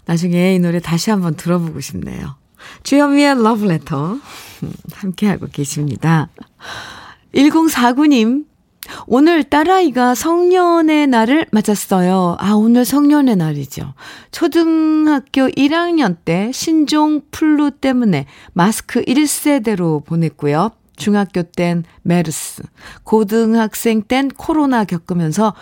나중에 0.06 0.56
이 0.56 0.60
노래 0.60 0.80
다시 0.80 1.10
한번 1.12 1.36
들어보고 1.36 1.80
싶네요. 1.80 2.36
주현미의 2.84 3.41
러브레터 3.43 4.17
함께하고 4.93 5.47
계십니다. 5.52 6.30
1049님 7.34 8.45
오늘 9.06 9.43
딸아이가 9.43 10.15
성년의 10.15 11.08
날을 11.08 11.45
맞았어요. 11.52 12.38
아, 12.39 12.54
오늘 12.54 12.86
성년의 12.86 13.36
날이죠. 13.36 13.93
초등학교 14.32 15.47
1학년 15.49 16.17
때 16.25 16.52
신종 16.54 17.21
플루 17.32 17.71
때문에 17.71 18.25
마스크 18.54 19.02
1세대로 19.04 20.04
보냈고요. 20.06 20.71
중학교 21.00 21.42
땐 21.42 21.84
메르스, 22.04 22.62
고등학생 23.04 24.04
땐 24.04 24.30
코로나 24.30 24.84
겪으면서 24.84 25.56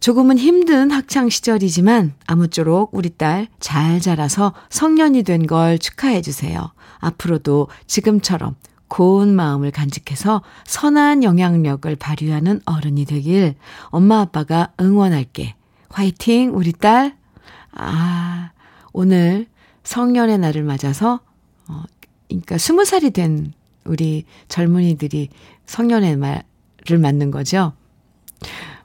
조금은 0.00 0.36
힘든 0.36 0.90
학창 0.90 1.30
시절이지만 1.30 2.12
아무쪼록 2.26 2.90
우리 2.92 3.08
딸 3.08 3.48
잘 3.58 4.00
자라서 4.00 4.52
성년이 4.68 5.22
된 5.22 5.46
걸 5.46 5.78
축하해 5.78 6.20
주세요. 6.20 6.72
앞으로도 6.98 7.68
지금처럼 7.86 8.56
고운 8.88 9.34
마음을 9.34 9.70
간직해서 9.70 10.42
선한 10.66 11.24
영향력을 11.24 11.96
발휘하는 11.96 12.60
어른이 12.66 13.06
되길 13.06 13.54
엄마 13.86 14.20
아빠가 14.20 14.72
응원할게. 14.78 15.54
화이팅 15.88 16.54
우리 16.54 16.72
딸. 16.72 17.16
아, 17.72 18.50
오늘 18.92 19.46
성년의 19.84 20.38
날을 20.38 20.64
맞아서 20.64 21.20
어 21.68 21.82
그러니까 22.28 22.58
스무 22.58 22.84
살이 22.84 23.10
된 23.10 23.52
우리 23.84 24.24
젊은이들이 24.48 25.28
성년의 25.66 26.16
말을 26.16 26.98
맞는 26.98 27.30
거죠. 27.30 27.72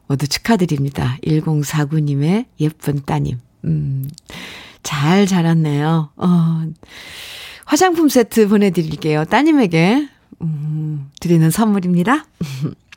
모두 0.08 0.28
축하드립니다. 0.28 1.18
1049님의 1.24 2.46
예쁜 2.60 3.04
따님. 3.06 3.40
음, 3.66 4.10
잘 4.84 5.28
자랐네요. 5.28 6.10
어, 6.16 6.64
화장품 7.66 8.10
세트 8.10 8.48
보내드릴게요. 8.48 9.26
따님에게, 9.26 10.10
음, 10.42 11.10
드리는 11.20 11.50
선물입니다. 11.52 12.26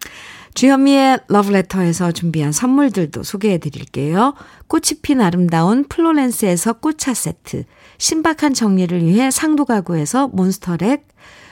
주현미의 0.55 1.21
러브레터에서 1.29 2.13
준비한 2.13 2.53
선물들도 2.53 3.23
소개해 3.23 3.59
드릴게요. 3.59 4.35
꽃이 4.67 5.01
핀 5.03 5.21
아름다운 5.21 5.85
플로렌스에서 5.89 6.75
꽃차 6.75 7.15
세트, 7.15 7.65
신박한 7.99 8.55
정리를 8.55 9.05
위해 9.05 9.31
상도 9.31 9.65
가구에서 9.65 10.29
몬스터렉, 10.29 11.09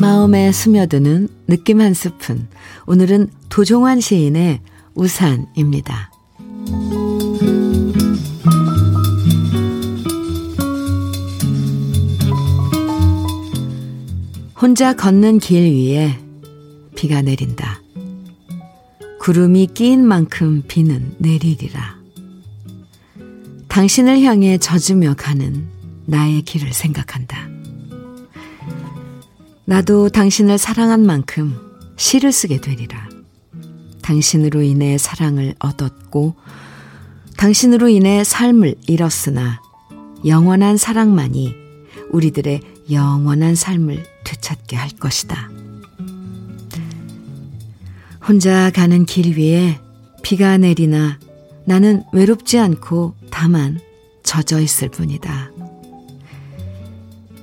마음에 0.00 0.50
스며드는 0.50 1.28
느낌 1.46 1.80
한 1.80 1.94
스푼. 1.94 2.48
오늘은 2.86 3.28
도종환 3.48 4.00
시인의 4.00 4.60
우산입니다. 4.94 6.10
혼자 14.60 14.94
걷는 14.94 15.38
길 15.38 15.64
위에 15.74 16.18
비가 16.94 17.20
내린다. 17.20 17.81
구름이 19.22 19.68
끼인 19.68 20.04
만큼 20.04 20.64
비는 20.66 21.14
내리리라. 21.18 21.96
당신을 23.68 24.20
향해 24.22 24.58
젖으며 24.58 25.14
가는 25.16 25.68
나의 26.06 26.42
길을 26.42 26.72
생각한다. 26.72 27.48
나도 29.64 30.08
당신을 30.08 30.58
사랑한 30.58 31.06
만큼 31.06 31.56
시를 31.94 32.32
쓰게 32.32 32.60
되리라. 32.60 33.08
당신으로 34.02 34.60
인해 34.62 34.98
사랑을 34.98 35.54
얻었고, 35.60 36.34
당신으로 37.36 37.90
인해 37.90 38.24
삶을 38.24 38.74
잃었으나, 38.88 39.62
영원한 40.26 40.76
사랑만이 40.76 41.54
우리들의 42.10 42.60
영원한 42.90 43.54
삶을 43.54 44.04
되찾게 44.24 44.74
할 44.74 44.90
것이다. 44.90 45.61
혼자 48.26 48.70
가는 48.70 49.04
길 49.04 49.36
위에 49.36 49.80
비가 50.22 50.56
내리나 50.56 51.18
나는 51.64 52.04
외롭지 52.12 52.58
않고 52.58 53.14
다만 53.30 53.80
젖어 54.22 54.60
있을 54.60 54.88
뿐이다. 54.88 55.50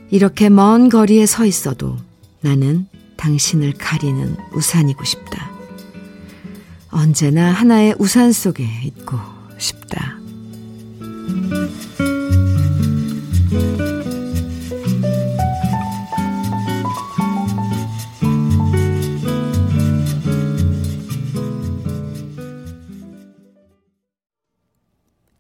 이렇게 0.09 0.49
먼 0.49 0.89
거리에 0.89 1.25
서 1.25 1.45
있어도 1.45 1.97
나는 2.41 2.87
당신을 3.17 3.73
가리는 3.73 4.35
우산이고 4.53 5.03
싶다. 5.03 5.51
언제나 6.89 7.51
하나의 7.51 7.95
우산 7.99 8.31
속에 8.31 8.65
있고 8.85 9.17
싶다. 9.57 10.17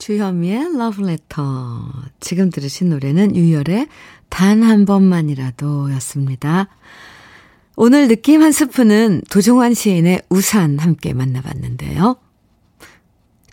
주현미의 0.09 0.75
러브레터. 0.75 1.43
지금 2.19 2.49
들으신 2.49 2.89
노래는 2.89 3.35
유열의 3.35 3.87
단 4.29 4.63
한 4.63 4.85
번만이라도 4.85 5.93
였습니다. 5.93 6.67
오늘 7.75 8.07
느낌 8.07 8.41
한 8.41 8.51
스푼은 8.51 9.21
도종환 9.29 9.75
시인의 9.75 10.23
우산 10.31 10.79
함께 10.79 11.13
만나봤는데요. 11.13 12.15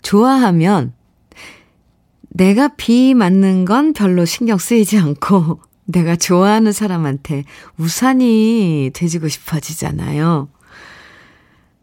좋아하면 0.01 0.93
내가 2.29 2.69
비 2.69 3.13
맞는 3.13 3.65
건 3.65 3.93
별로 3.93 4.25
신경 4.25 4.57
쓰이지 4.57 4.97
않고 4.97 5.59
내가 5.85 6.15
좋아하는 6.15 6.71
사람한테 6.71 7.43
우산이 7.77 8.89
돼지고 8.95 9.27
싶어지잖아요. 9.27 10.49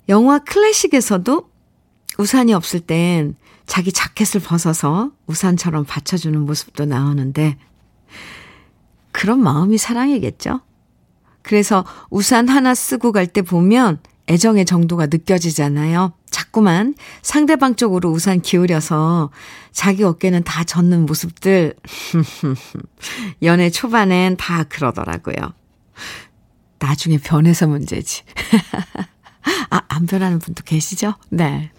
영화 0.09 0.41
클래식에서도 0.41 1.49
우산이 2.19 2.53
없을 2.53 2.81
땐 2.81 3.37
자기 3.67 3.93
자켓을 3.93 4.41
벗어서 4.41 5.11
우산처럼 5.27 5.85
받쳐주는 5.85 6.39
모습도 6.41 6.85
나오는데 6.85 7.57
그런 9.13 9.41
마음이 9.43 9.79
사랑이겠죠? 9.79 10.61
그래서 11.43 11.85
우산 12.11 12.49
하나 12.49 12.75
쓰고 12.75 13.13
갈 13.13 13.27
때 13.27 13.43
보면 13.43 13.99
애정의 14.29 14.65
정도가 14.65 15.07
느껴지잖아요. 15.07 16.15
자꾸만 16.31 16.95
상대방 17.23 17.77
쪽으로 17.77 18.11
우산 18.11 18.41
기울여서 18.41 19.31
자기 19.71 20.03
어깨는 20.03 20.45
다 20.45 20.65
젖는 20.65 21.05
모습들. 21.05 21.75
연애 23.43 23.69
초반엔 23.71 24.39
다 24.39 24.65
그러더라고요. 24.65 25.37
나중에 26.79 27.19
변해서 27.19 27.67
문제지. 27.67 28.23
아, 29.71 29.83
안 29.89 30.07
변하는 30.07 30.39
분도 30.39 30.63
계시죠? 30.65 31.15
네. 31.29 31.71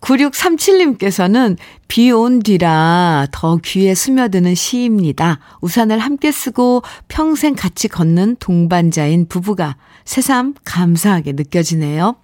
9637님께서는 0.00 1.56
비 1.88 2.10
온 2.10 2.40
뒤라 2.40 3.26
더 3.32 3.56
귀에 3.64 3.94
스며드는 3.94 4.54
시입니다. 4.54 5.40
우산을 5.60 5.98
함께 5.98 6.30
쓰고 6.30 6.82
평생 7.08 7.54
같이 7.54 7.88
걷는 7.88 8.36
동반자인 8.38 9.26
부부가 9.28 9.76
새삼 10.04 10.54
감사하게 10.64 11.32
느껴지네요. 11.32 12.16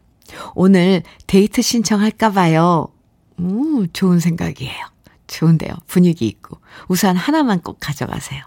오늘 0.55 1.03
데이트 1.27 1.63
신청할까봐요. 1.63 2.89
오, 3.41 3.87
좋은 3.93 4.21
생각이에요. 4.21 4.87
좋은데요. 5.27 5.73
분위기 5.87 6.27
있고. 6.27 6.59
우산 6.89 7.17
하나만 7.17 7.61
꼭 7.61 7.79
가져가세요. 7.81 8.43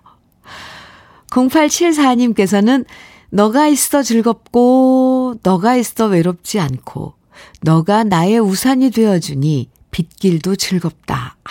0874님께서는 1.30 2.86
너가 3.30 3.68
있어 3.68 4.04
즐겁고, 4.04 5.36
너가 5.44 5.76
있어 5.76 6.06
외롭지 6.06 6.60
않고, 6.60 7.15
너가 7.62 8.04
나의 8.04 8.40
우산이 8.40 8.92
되어주니 8.92 9.70
빗길도 9.92 10.56
즐겁다. 10.56 11.38
아, 11.44 11.50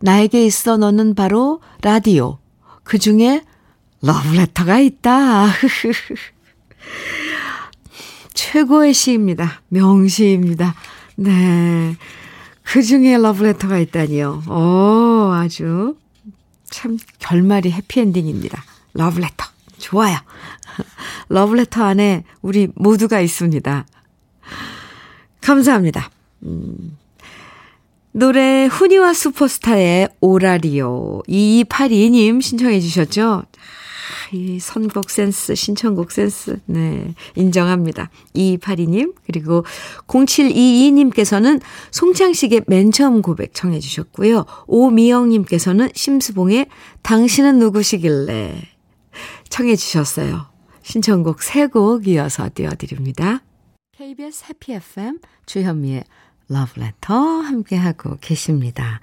나에게 0.00 0.44
있어 0.44 0.76
너는 0.76 1.14
바로 1.14 1.60
라디오. 1.82 2.38
그 2.82 2.98
중에 2.98 3.42
러브레터가 4.02 4.78
있다. 4.80 5.46
최고의 8.34 8.92
시입니다. 8.92 9.62
명시입니다. 9.68 10.74
네. 11.16 11.96
그 12.62 12.82
중에 12.82 13.16
러브레터가 13.16 13.78
있다니요. 13.78 14.42
오, 14.48 15.32
아주 15.32 15.96
참 16.68 16.98
결말이 17.18 17.70
해피엔딩입니다. 17.70 18.62
러브레터. 18.94 19.44
좋아요. 19.78 20.16
러브레터 21.28 21.82
안에 21.84 22.24
우리 22.42 22.68
모두가 22.74 23.20
있습니다. 23.20 23.86
감사합니다. 25.44 26.10
음. 26.44 26.96
노래 28.12 28.66
후니와 28.66 29.12
슈퍼스타의 29.12 30.08
오라리오 30.20 31.22
2282님 31.28 32.40
신청해 32.40 32.80
주셨죠? 32.80 33.42
이 34.32 34.58
선곡 34.58 35.10
센스, 35.10 35.54
신청곡 35.54 36.12
센스, 36.12 36.58
네, 36.66 37.14
인정합니다. 37.34 38.10
2282님, 38.34 39.14
그리고 39.26 39.64
0722님께서는 40.06 41.60
송창식의 41.90 42.62
맨 42.66 42.90
처음 42.90 43.20
고백 43.20 43.52
청해 43.54 43.80
주셨고요. 43.80 44.46
오미영님께서는 44.66 45.90
심수봉의 45.94 46.66
당신은 47.02 47.58
누구시길래 47.58 48.62
청해 49.50 49.76
주셨어요. 49.76 50.46
신청곡 50.82 51.38
3곡 51.38 52.06
이어서 52.08 52.48
띄워드립니다. 52.54 53.42
KBS 54.04 54.44
해피 54.50 54.74
FM 54.74 55.18
주현미의 55.46 56.04
러브레터 56.50 57.14
함께하고 57.14 58.18
계십니다. 58.20 59.00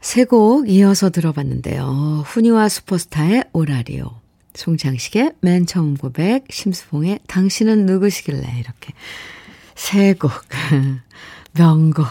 세 0.00 0.24
곡 0.24 0.70
이어서 0.70 1.10
들어봤는데요. 1.10 2.22
훈이와 2.24 2.70
슈퍼스타의 2.70 3.44
오라리오, 3.52 4.10
송장식의 4.54 5.32
맨 5.42 5.66
처음 5.66 5.98
고백, 5.98 6.46
심수봉의 6.48 7.20
당신은 7.26 7.84
누구시길래 7.84 8.58
이렇게 8.58 8.94
세 9.74 10.14
곡, 10.14 10.30
명곡, 11.52 12.06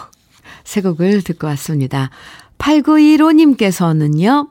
세 0.62 0.80
곡을 0.80 1.22
듣고 1.22 1.48
왔습니다. 1.48 2.10
8915님께서는요, 2.58 4.48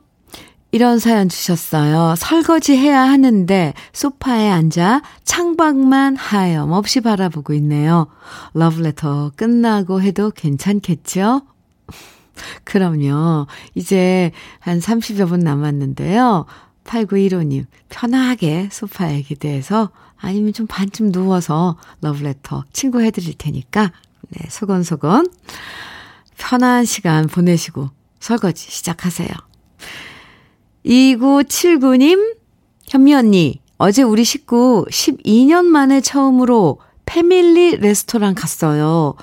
이런 0.74 0.98
사연 0.98 1.28
주셨어요. 1.28 2.16
설거지 2.16 2.76
해야 2.76 3.02
하는데 3.02 3.74
소파에 3.92 4.50
앉아 4.50 5.02
창밖만 5.22 6.16
하염없이 6.16 7.00
바라보고 7.00 7.52
있네요. 7.54 8.08
러브레터 8.54 9.30
끝나고 9.36 10.02
해도 10.02 10.32
괜찮겠죠? 10.32 11.42
그럼요. 12.64 13.46
이제 13.76 14.32
한 14.58 14.80
30여 14.80 15.28
분 15.28 15.38
남았는데요. 15.38 16.46
8915님, 16.82 17.66
편하게 17.88 18.68
소파에 18.72 19.22
기대해서 19.22 19.90
아니면 20.16 20.52
좀 20.52 20.66
반쯤 20.66 21.12
누워서 21.12 21.76
러브레터 22.00 22.64
친구 22.72 23.00
해드릴 23.00 23.34
테니까, 23.38 23.92
네, 24.30 24.48
소곤소곤 24.48 25.28
편한 26.36 26.84
시간 26.84 27.28
보내시고 27.28 27.90
설거지 28.18 28.68
시작하세요. 28.72 29.28
2979님, 30.84 32.36
현미 32.88 33.14
언니, 33.14 33.60
어제 33.78 34.02
우리 34.02 34.24
식구 34.24 34.84
12년 34.90 35.64
만에 35.64 36.00
처음으로 36.00 36.78
패밀리 37.06 37.76
레스토랑 37.76 38.34
갔어요. 38.34 39.14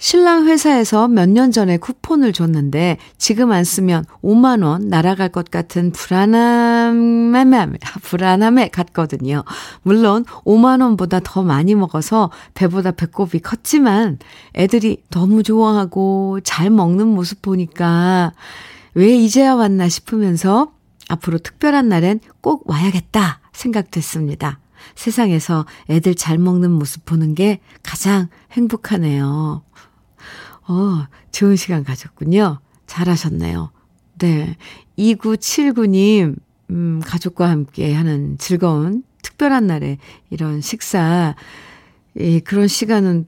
신랑 0.00 0.46
회사에서 0.46 1.08
몇 1.08 1.28
년 1.28 1.50
전에 1.50 1.76
쿠폰을 1.76 2.32
줬는데 2.32 2.98
지금 3.18 3.50
안 3.50 3.64
쓰면 3.64 4.04
5만 4.22 4.64
원 4.64 4.88
날아갈 4.88 5.28
것 5.28 5.50
같은 5.50 5.90
불안함에 5.90 7.66
불안함에 8.02 8.68
갔거든요. 8.68 9.42
물론 9.82 10.24
5만 10.44 10.82
원보다 10.82 11.20
더 11.24 11.42
많이 11.42 11.74
먹어서 11.74 12.30
배보다 12.54 12.92
배꼽이 12.92 13.40
컸지만 13.42 14.18
애들이 14.54 15.02
너무 15.10 15.42
좋아하고 15.42 16.40
잘 16.44 16.70
먹는 16.70 17.08
모습 17.08 17.42
보니까 17.42 18.32
왜 18.94 19.16
이제야 19.16 19.54
왔나 19.54 19.88
싶으면서 19.88 20.72
앞으로 21.08 21.38
특별한 21.38 21.88
날엔 21.88 22.20
꼭 22.40 22.68
와야겠다 22.68 23.40
생각됐습니다. 23.52 24.60
세상에서 24.94 25.66
애들 25.90 26.14
잘 26.14 26.38
먹는 26.38 26.70
모습 26.70 27.04
보는 27.04 27.34
게 27.34 27.60
가장 27.82 28.28
행복하네요. 28.52 29.62
어, 30.68 31.06
좋은 31.32 31.56
시간 31.56 31.82
가졌군요. 31.82 32.60
잘하셨네요. 32.86 33.72
네. 34.18 34.56
2979님, 34.98 36.36
음, 36.70 37.00
가족과 37.04 37.48
함께 37.48 37.94
하는 37.94 38.36
즐거운 38.38 39.02
특별한 39.22 39.66
날에 39.66 39.98
이런 40.30 40.60
식사, 40.60 41.34
이, 42.16 42.40
그런 42.40 42.68
시간은, 42.68 43.26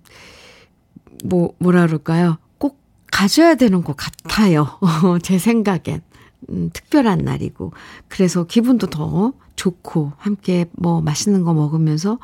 뭐, 1.25 1.55
뭐라 1.59 1.87
그럴까요? 1.87 2.39
꼭 2.59 2.81
가져야 3.11 3.55
되는 3.55 3.83
것 3.83 3.97
같아요. 3.97 4.79
제 5.23 5.39
생각엔. 5.39 6.03
음, 6.49 6.71
특별한 6.73 7.19
날이고. 7.19 7.73
그래서 8.09 8.45
기분도 8.45 8.89
더 8.89 9.33
좋고, 9.57 10.13
함께 10.17 10.67
뭐 10.73 11.01
맛있는 11.01 11.43
거 11.43 11.53
먹으면서 11.53 12.19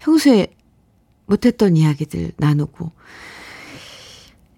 평소에 0.00 0.48
못했던 1.26 1.76
이야기들 1.76 2.32
나누고. 2.36 2.90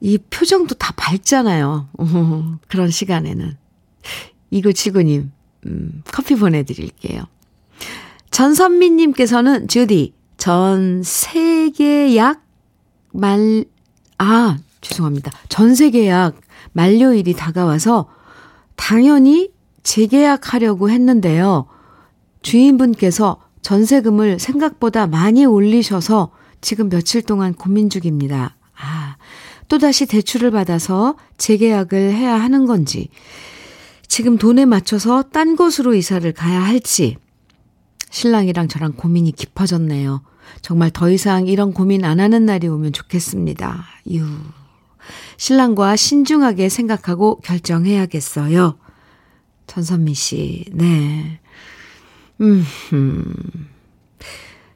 이 0.00 0.18
표정도 0.18 0.74
다 0.74 0.92
밝잖아요. 0.96 1.88
그런 2.68 2.90
시간에는. 2.90 3.56
이구치구님, 4.50 5.32
음, 5.66 6.02
커피 6.12 6.34
보내드릴게요. 6.36 7.24
전선미님께서는 8.30 9.68
주디, 9.68 10.14
전 10.36 11.02
세계 11.02 12.16
약 12.16 12.42
말, 13.12 13.64
아, 14.18 14.58
죄송합니다. 14.80 15.30
전 15.48 15.74
세계 15.74 16.08
약 16.08 16.40
만료일이 16.72 17.34
다가와서 17.34 18.08
당연히 18.76 19.50
재계약하려고 19.82 20.90
했는데요. 20.90 21.66
주인분께서 22.42 23.40
전세금을 23.62 24.38
생각보다 24.38 25.06
많이 25.06 25.44
올리셔서 25.44 26.30
지금 26.60 26.88
며칠 26.88 27.22
동안 27.22 27.54
고민 27.54 27.90
중입니다. 27.90 28.56
아, 28.78 29.16
또다시 29.68 30.06
대출을 30.06 30.50
받아서 30.50 31.16
재계약을 31.38 32.12
해야 32.12 32.34
하는 32.40 32.66
건지, 32.66 33.08
지금 34.06 34.36
돈에 34.38 34.64
맞춰서 34.64 35.22
딴 35.22 35.56
곳으로 35.56 35.94
이사를 35.94 36.30
가야 36.32 36.62
할지, 36.62 37.16
신랑이랑 38.10 38.68
저랑 38.68 38.92
고민이 38.92 39.32
깊어졌네요. 39.32 40.22
정말 40.60 40.90
더 40.90 41.10
이상 41.10 41.46
이런 41.46 41.72
고민 41.72 42.04
안 42.04 42.20
하는 42.20 42.46
날이 42.46 42.68
오면 42.68 42.92
좋겠습니다. 42.92 43.84
유. 44.12 44.24
신랑과 45.36 45.96
신중하게 45.96 46.68
생각하고 46.68 47.40
결정해야겠어요. 47.40 48.78
전선미 49.66 50.14
씨, 50.14 50.64
네. 50.72 51.40
음, 52.40 52.64
음. 52.92 53.68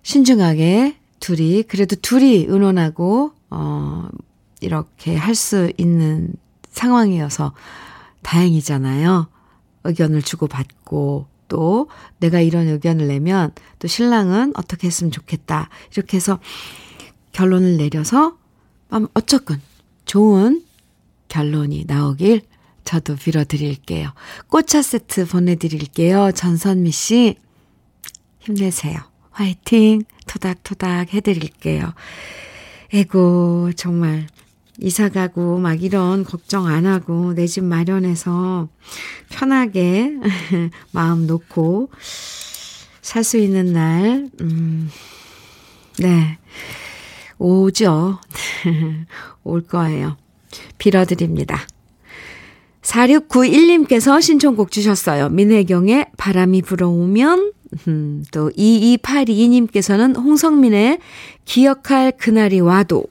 신중하게 0.02 0.96
둘이, 1.20 1.62
그래도 1.64 1.96
둘이 1.96 2.46
의논하고, 2.48 3.32
어, 3.50 4.08
이렇게 4.60 5.16
할 5.16 5.34
수 5.34 5.72
있는 5.76 6.32
상황이어서 6.70 7.52
다행이잖아요. 8.22 9.28
의견을 9.84 10.22
주고받고, 10.22 11.26
또 11.48 11.88
내가 12.18 12.40
이런 12.40 12.68
의견을 12.68 13.08
내면 13.08 13.52
또 13.78 13.88
신랑은 13.88 14.52
어떻게 14.56 14.86
했으면 14.86 15.10
좋겠다. 15.10 15.70
이렇게 15.92 16.18
해서 16.18 16.38
결론을 17.32 17.78
내려서 17.78 18.36
어쨌건 19.14 19.60
좋은 20.08 20.64
결론이 21.28 21.84
나오길 21.86 22.40
저도 22.84 23.14
빌어드릴게요. 23.16 24.10
꽃차 24.48 24.80
세트 24.80 25.26
보내드릴게요. 25.26 26.32
전선미 26.32 26.90
씨, 26.90 27.36
힘내세요. 28.40 28.98
화이팅! 29.30 30.02
토닥토닥 30.26 31.12
해드릴게요. 31.12 31.92
에고, 32.94 33.70
정말, 33.76 34.26
이사 34.80 35.10
가고 35.10 35.58
막 35.58 35.82
이런 35.82 36.24
걱정 36.24 36.66
안 36.66 36.86
하고 36.86 37.34
내 37.34 37.46
집 37.46 37.64
마련해서 37.64 38.68
편하게 39.28 40.14
마음 40.92 41.26
놓고 41.26 41.90
살 43.02 43.22
수 43.24 43.36
있는 43.36 43.72
날, 43.74 44.30
음, 44.40 44.90
네. 45.98 46.38
오죠. 47.38 48.18
올 49.44 49.62
거예요. 49.66 50.16
빌어드립니다. 50.78 51.60
4691님께서 52.82 54.20
신청곡 54.22 54.70
주셨어요. 54.70 55.28
민혜경의 55.28 56.06
바람이 56.16 56.62
불어오면, 56.62 57.52
음, 57.86 58.24
또 58.30 58.50
2282님께서는 58.50 60.16
홍성민의 60.16 60.98
기억할 61.44 62.12
그날이 62.16 62.60
와도 62.60 63.04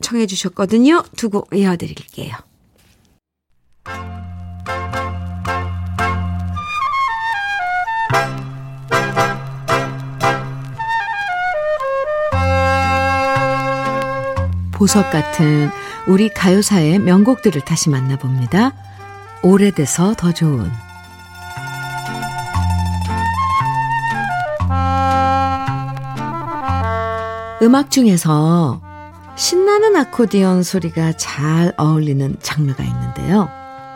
청해 0.00 0.26
주셨거든요. 0.26 1.02
두 1.16 1.30
곡 1.30 1.48
이어드릴게요. 1.54 2.45
보석 14.76 15.10
같은 15.10 15.70
우리 16.06 16.28
가요사의 16.28 16.98
명곡들을 16.98 17.62
다시 17.62 17.88
만나봅니다. 17.88 18.72
오래돼서 19.42 20.12
더 20.14 20.32
좋은 20.32 20.70
음악 27.62 27.90
중에서 27.90 28.82
신나는 29.34 29.96
아코디언 29.96 30.62
소리가 30.62 31.12
잘 31.12 31.72
어울리는 31.78 32.36
장르가 32.42 32.84
있는데요. 32.84 33.48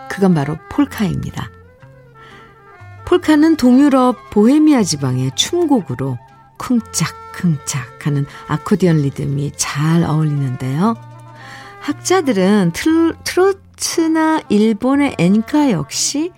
그건 0.09 0.33
바로 0.33 0.57
폴카입니다. 0.71 1.51
폴카는 3.05 3.57
동유럽 3.57 4.31
보헤미아 4.31 4.83
지방의 4.83 5.33
춤곡으로 5.35 6.17
쿵짝쿵짝 6.61 8.07
하는 8.07 8.27
아코디언 8.47 8.99
리듬이 8.99 9.53
잘 9.57 10.05
어울리는데요. 10.05 10.95
학자들은 11.81 12.73
트로, 12.75 13.15
트로트나 13.25 14.43
일본의 14.51 15.17
엔카 15.19 15.71
역시 15.71 16.31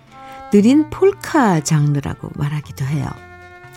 느린 0.51 0.89
폴카 0.89 1.61
장르라고 1.61 2.29
말하기도 2.35 2.85
해요. 2.85 3.07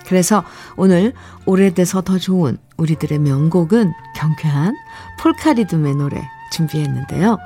그래서 0.06 0.44
오늘 0.76 1.12
오래돼서 1.46 2.00
더 2.00 2.18
좋은 2.18 2.58
우리들의 2.76 3.18
명곡은 3.18 3.92
경쾌한 4.14 4.74
폴카 5.18 5.54
리듬의 5.54 5.96
노래 5.96 6.22
준비했는데요. 6.52 7.38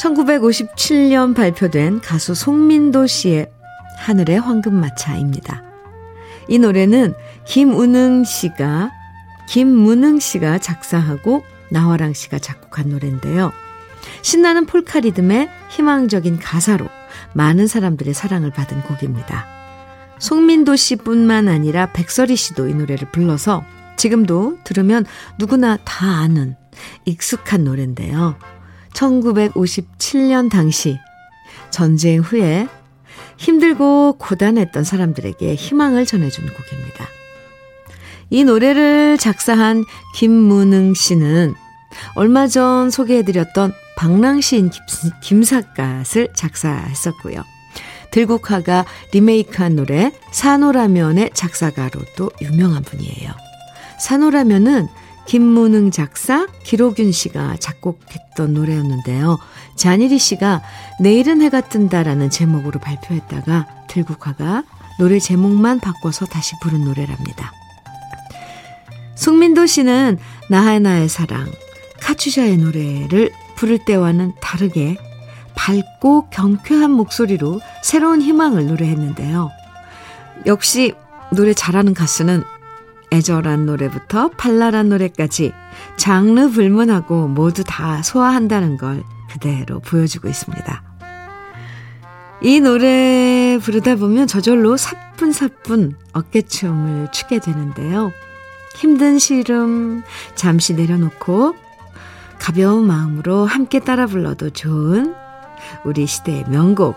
1957년 0.00 1.36
발표된 1.36 2.00
가수 2.00 2.34
송민도 2.34 3.06
씨의 3.06 3.50
하늘의 3.98 4.40
황금마차입니다. 4.40 5.69
이 6.50 6.58
노래는 6.58 7.14
김은흥 7.46 8.24
씨가 8.24 8.90
김문흥 9.48 10.18
씨가 10.18 10.58
작사하고 10.58 11.44
나화랑 11.70 12.12
씨가 12.12 12.40
작곡한 12.40 12.90
노래인데요. 12.90 13.52
신나는 14.22 14.66
폴카 14.66 15.00
리듬의 15.00 15.48
희망적인 15.70 16.40
가사로 16.40 16.88
많은 17.34 17.68
사람들의 17.68 18.12
사랑을 18.14 18.50
받은 18.50 18.82
곡입니다. 18.82 19.46
송민도 20.18 20.74
씨뿐만 20.74 21.48
아니라 21.48 21.92
백설이 21.92 22.34
씨도 22.34 22.68
이 22.68 22.74
노래를 22.74 23.10
불러서 23.12 23.64
지금도 23.96 24.58
들으면 24.64 25.06
누구나 25.38 25.76
다 25.84 26.18
아는 26.18 26.56
익숙한 27.04 27.62
노래인데요. 27.62 28.36
1957년 28.92 30.50
당시 30.50 30.98
전쟁 31.70 32.20
후에 32.20 32.66
힘들고 33.40 34.16
고단했던 34.18 34.84
사람들에게 34.84 35.54
희망을 35.54 36.04
전해준 36.04 36.44
곡입니다. 36.46 37.08
이 38.28 38.44
노래를 38.44 39.16
작사한 39.16 39.84
김문흥 40.14 40.92
씨는 40.94 41.54
얼마 42.14 42.46
전 42.46 42.90
소개해드렸던 42.90 43.72
방랑 43.96 44.42
시인 44.42 44.70
김삿갓을 45.22 46.28
작사했었고요. 46.34 47.42
들국화가 48.10 48.84
리메이크한 49.12 49.74
노래 49.74 50.12
산호라면의 50.32 51.30
작사가로도 51.32 52.30
유명한 52.42 52.82
분이에요. 52.82 53.32
산호라면은 53.98 54.88
김문흥 55.26 55.90
작사, 55.90 56.46
기록윤 56.64 57.12
씨가 57.12 57.56
작곡했던 57.58 58.54
노래였는데요. 58.54 59.38
잔일이 59.76 60.18
씨가 60.18 60.62
내일은 61.00 61.40
해가 61.42 61.60
뜬다라는 61.60 62.30
제목으로 62.30 62.80
발표했다가 62.80 63.66
들국화가 63.88 64.64
노래 64.98 65.18
제목만 65.18 65.80
바꿔서 65.80 66.26
다시 66.26 66.54
부른 66.60 66.84
노래랍니다. 66.84 67.52
송민도 69.14 69.66
씨는 69.66 70.18
나하나의 70.48 71.08
사랑, 71.08 71.50
카츄샤의 72.00 72.56
노래를 72.56 73.30
부를 73.54 73.78
때와는 73.78 74.32
다르게 74.40 74.96
밝고 75.54 76.30
경쾌한 76.30 76.90
목소리로 76.90 77.60
새로운 77.82 78.22
희망을 78.22 78.66
노래했는데요. 78.66 79.50
역시 80.46 80.94
노래 81.32 81.52
잘하는 81.52 81.94
가수는 81.94 82.42
애절한 83.12 83.66
노래부터 83.66 84.28
발랄한 84.30 84.88
노래까지 84.88 85.52
장르 85.96 86.50
불문하고 86.50 87.28
모두 87.28 87.64
다 87.64 88.02
소화한다는 88.02 88.76
걸 88.76 89.02
그대로 89.30 89.80
보여주고 89.80 90.28
있습니다. 90.28 90.82
이 92.42 92.60
노래 92.60 93.58
부르다 93.60 93.96
보면 93.96 94.26
저절로 94.26 94.76
사뿐사뿐 94.76 95.96
어깨춤을 96.12 97.12
추게 97.12 97.38
되는데요. 97.38 98.12
힘든 98.76 99.18
시름 99.18 100.02
잠시 100.34 100.74
내려놓고 100.74 101.54
가벼운 102.38 102.86
마음으로 102.86 103.44
함께 103.44 103.80
따라 103.80 104.06
불러도 104.06 104.50
좋은 104.50 105.14
우리 105.84 106.06
시대의 106.06 106.44
명곡 106.48 106.96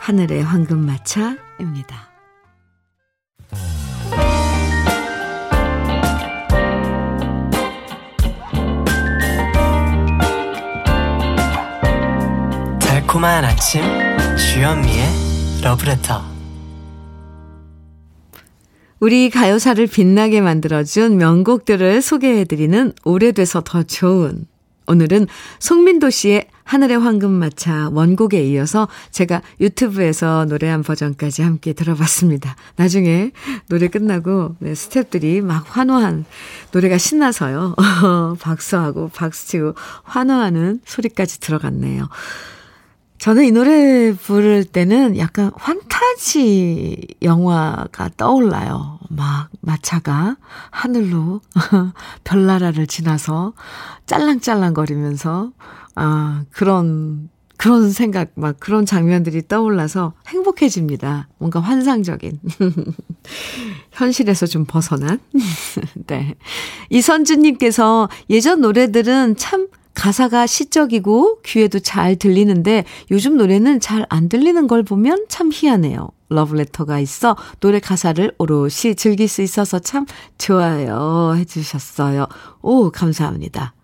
하늘의 0.00 0.42
황금마차입니다. 0.44 2.07
달콤한 13.08 13.42
아침 13.42 13.80
주현미의 14.36 15.06
러브레터 15.62 16.22
우리 19.00 19.30
가요사를 19.30 19.86
빛나게 19.86 20.42
만들어준 20.42 21.16
명곡들을 21.16 22.02
소개해드리는 22.02 22.92
오래돼서 23.04 23.62
더 23.64 23.82
좋은 23.82 24.44
오늘은 24.86 25.26
송민도 25.58 26.10
씨의 26.10 26.48
하늘의 26.64 26.98
황금마차 26.98 27.88
원곡에 27.92 28.42
이어서 28.44 28.88
제가 29.10 29.40
유튜브에서 29.58 30.44
노래한 30.44 30.82
버전까지 30.82 31.42
함께 31.42 31.72
들어봤습니다. 31.72 32.56
나중에 32.76 33.30
노래 33.70 33.88
끝나고 33.88 34.56
네, 34.58 34.72
스탭들이 34.72 35.40
막 35.40 35.64
환호한 35.66 36.26
노래가 36.72 36.98
신나서요. 36.98 37.74
박수하고 38.40 39.08
박수치고 39.08 39.74
환호하는 40.04 40.80
소리까지 40.84 41.40
들어갔네요. 41.40 42.08
저는 43.18 43.44
이 43.44 43.50
노래 43.50 44.12
부를 44.14 44.64
때는 44.64 45.18
약간 45.18 45.50
환타지 45.56 47.16
영화가 47.22 48.10
떠올라요. 48.16 49.00
막 49.10 49.48
마차가 49.60 50.36
하늘로 50.70 51.40
별나라를 52.24 52.86
지나서 52.86 53.54
짤랑짤랑거리면서 54.06 55.52
아 55.96 56.44
그런 56.50 57.28
그런 57.56 57.90
생각 57.90 58.30
막 58.36 58.60
그런 58.60 58.86
장면들이 58.86 59.48
떠올라서 59.48 60.12
행복해집니다. 60.28 61.28
뭔가 61.38 61.58
환상적인 61.58 62.38
현실에서 63.90 64.46
좀 64.46 64.64
벗어난 64.64 65.18
네. 66.06 66.36
이선주 66.88 67.36
님께서 67.36 68.08
예전 68.30 68.60
노래들은 68.60 69.36
참 69.36 69.66
가사가 69.98 70.46
시적이고 70.46 71.40
귀에도 71.42 71.80
잘 71.80 72.14
들리는데 72.14 72.84
요즘 73.10 73.36
노래는 73.36 73.80
잘 73.80 74.06
안 74.10 74.28
들리는 74.28 74.68
걸 74.68 74.84
보면 74.84 75.26
참 75.28 75.50
희한해요. 75.52 76.08
러브레터가 76.28 77.00
있어 77.00 77.36
노래 77.58 77.80
가사를 77.80 78.32
오롯이 78.38 78.94
즐길 78.96 79.26
수 79.26 79.42
있어서 79.42 79.80
참 79.80 80.06
좋아요 80.38 81.34
해주셨어요. 81.36 82.26
오, 82.62 82.90
감사합니다. 82.90 83.74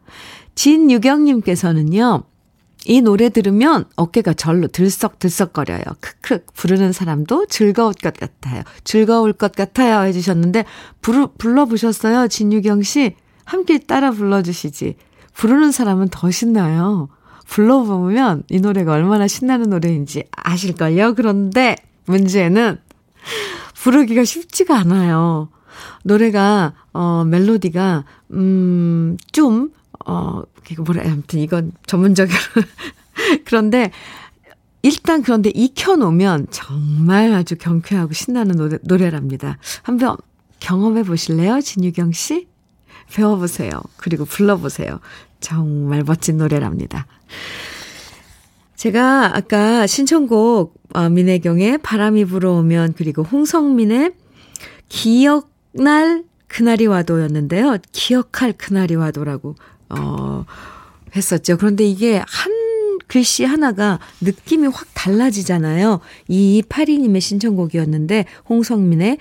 진유경님께서는요, 0.54 2.22
이 2.86 3.00
노래 3.00 3.28
들으면 3.28 3.86
어깨가 3.96 4.34
절로 4.34 4.68
들썩들썩거려요. 4.68 5.82
크크. 6.00 6.44
부르는 6.54 6.92
사람도 6.92 7.46
즐거울 7.46 7.94
것 7.94 8.14
같아요. 8.14 8.62
즐거울 8.84 9.32
것 9.32 9.52
같아요. 9.52 10.06
해주셨는데, 10.06 10.64
부르, 11.02 11.26
불러보셨어요? 11.38 12.28
진유경 12.28 12.82
씨? 12.82 13.16
함께 13.44 13.78
따라 13.78 14.12
불러주시지. 14.12 14.96
부르는 15.34 15.72
사람은 15.72 16.08
더 16.08 16.30
신나요. 16.30 17.08
불러보면 17.46 18.44
이 18.50 18.60
노래가 18.60 18.92
얼마나 18.92 19.28
신나는 19.28 19.70
노래인지 19.70 20.24
아실걸요? 20.32 21.14
그런데 21.14 21.76
문제는 22.06 22.78
부르기가 23.74 24.24
쉽지가 24.24 24.78
않아요. 24.78 25.50
노래가, 26.04 26.72
어, 26.92 27.24
멜로디가, 27.24 28.04
음, 28.32 29.16
좀, 29.32 29.70
어, 30.06 30.42
뭐라, 30.78 31.02
아무튼 31.04 31.40
이건 31.40 31.72
전문적으로. 31.86 32.38
그런데, 33.44 33.90
일단 34.82 35.22
그런데 35.22 35.50
익혀놓으면 35.54 36.46
정말 36.50 37.32
아주 37.32 37.56
경쾌하고 37.56 38.12
신나는 38.12 38.56
노래, 38.56 38.78
노래랍니다. 38.82 39.58
한번 39.82 40.16
경험해 40.60 41.02
보실래요? 41.02 41.60
진유경 41.60 42.12
씨? 42.12 42.48
배워보세요. 43.12 43.70
그리고 43.96 44.24
불러보세요. 44.24 45.00
정말 45.40 46.02
멋진 46.04 46.38
노래랍니다. 46.38 47.06
제가 48.76 49.36
아까 49.36 49.86
신청곡 49.86 50.74
어, 50.94 51.08
민혜경의 51.08 51.78
바람이 51.78 52.24
불어오면 52.24 52.94
그리고 52.96 53.22
홍성민의 53.22 54.12
기억날 54.88 56.24
그날이 56.48 56.86
와도였는데요. 56.86 57.78
기억할 57.92 58.52
그날이 58.52 58.94
와도라고 58.94 59.56
어 59.90 60.44
했었죠. 61.16 61.56
그런데 61.56 61.84
이게 61.84 62.22
한 62.26 62.98
글씨 63.06 63.44
하나가 63.44 63.98
느낌이 64.20 64.68
확 64.68 64.86
달라지잖아요. 64.94 66.00
이파리님의 66.28 67.20
신청곡이었는데 67.20 68.26
홍성민의 68.48 69.18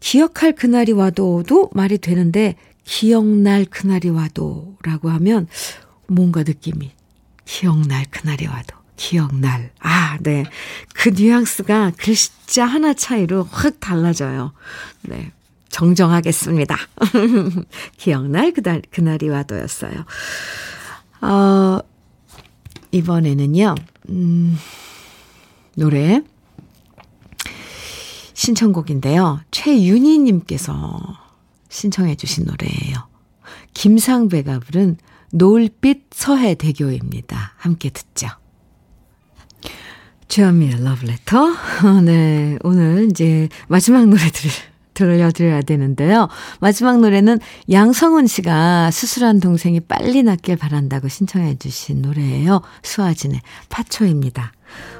기억할 0.00 0.52
그날이 0.52 0.92
와도도 0.92 1.70
말이 1.72 1.98
되는데 1.98 2.56
기억날 2.86 3.64
그날이 3.64 4.08
와도 4.08 4.78
라고 4.82 5.10
하면 5.10 5.48
뭔가 6.06 6.44
느낌이 6.44 6.92
기억날 7.44 8.06
그날이 8.10 8.46
와도 8.46 8.76
기억날 8.94 9.72
아, 9.80 10.16
네. 10.20 10.44
그 10.94 11.10
뉘앙스가 11.10 11.92
글자 11.98 12.64
하나 12.64 12.94
차이로 12.94 13.48
확 13.50 13.80
달라져요. 13.80 14.52
네. 15.02 15.32
정정하겠습니다. 15.68 16.76
기억날 17.98 18.52
그날 18.52 18.80
그날이 18.90 19.28
와도였어요. 19.28 20.06
어 21.20 21.78
이번에는요. 22.92 23.74
음 24.08 24.56
노래 25.74 26.22
신청곡인데요. 28.32 29.40
최윤희 29.50 30.20
님께서 30.20 31.25
신청해 31.76 32.14
주신 32.14 32.46
노래예요. 32.46 32.96
김상배가 33.74 34.60
부른 34.60 34.96
노을빛 35.32 36.06
서해 36.10 36.54
대교입니다. 36.54 37.52
함께 37.58 37.90
듣죠. 37.90 38.28
주현미의 40.28 40.82
러브레터. 40.82 42.00
네, 42.02 42.56
오늘 42.64 43.08
이제 43.10 43.50
마지막 43.68 44.06
노래들 44.08 44.50
들려드려야 44.94 45.60
되는데요. 45.60 46.28
마지막 46.60 46.98
노래는 47.00 47.40
양성훈 47.70 48.26
씨가 48.26 48.90
수술한 48.90 49.40
동생이 49.40 49.80
빨리 49.80 50.22
낫길 50.22 50.56
바란다고 50.56 51.08
신청해 51.08 51.58
주신 51.58 52.00
노래예요. 52.00 52.62
수아진의 52.82 53.42
파초입니다. 53.68 54.52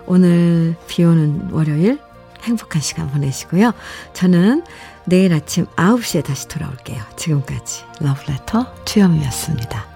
오늘 0.05 0.77
비 0.87 1.05
오는 1.05 1.49
월요일 1.51 1.99
행복한 2.43 2.83
시간 2.83 3.11
보내시고요. 3.11 3.73
저는 4.13 4.63
내일 5.07 5.33
아침 5.33 5.67
9시에 5.77 6.25
다시 6.25 6.49
돌아올게요. 6.49 7.03
지금까지 7.17 7.85
러브레터 8.01 8.85
주현미였습니다. 8.85 9.96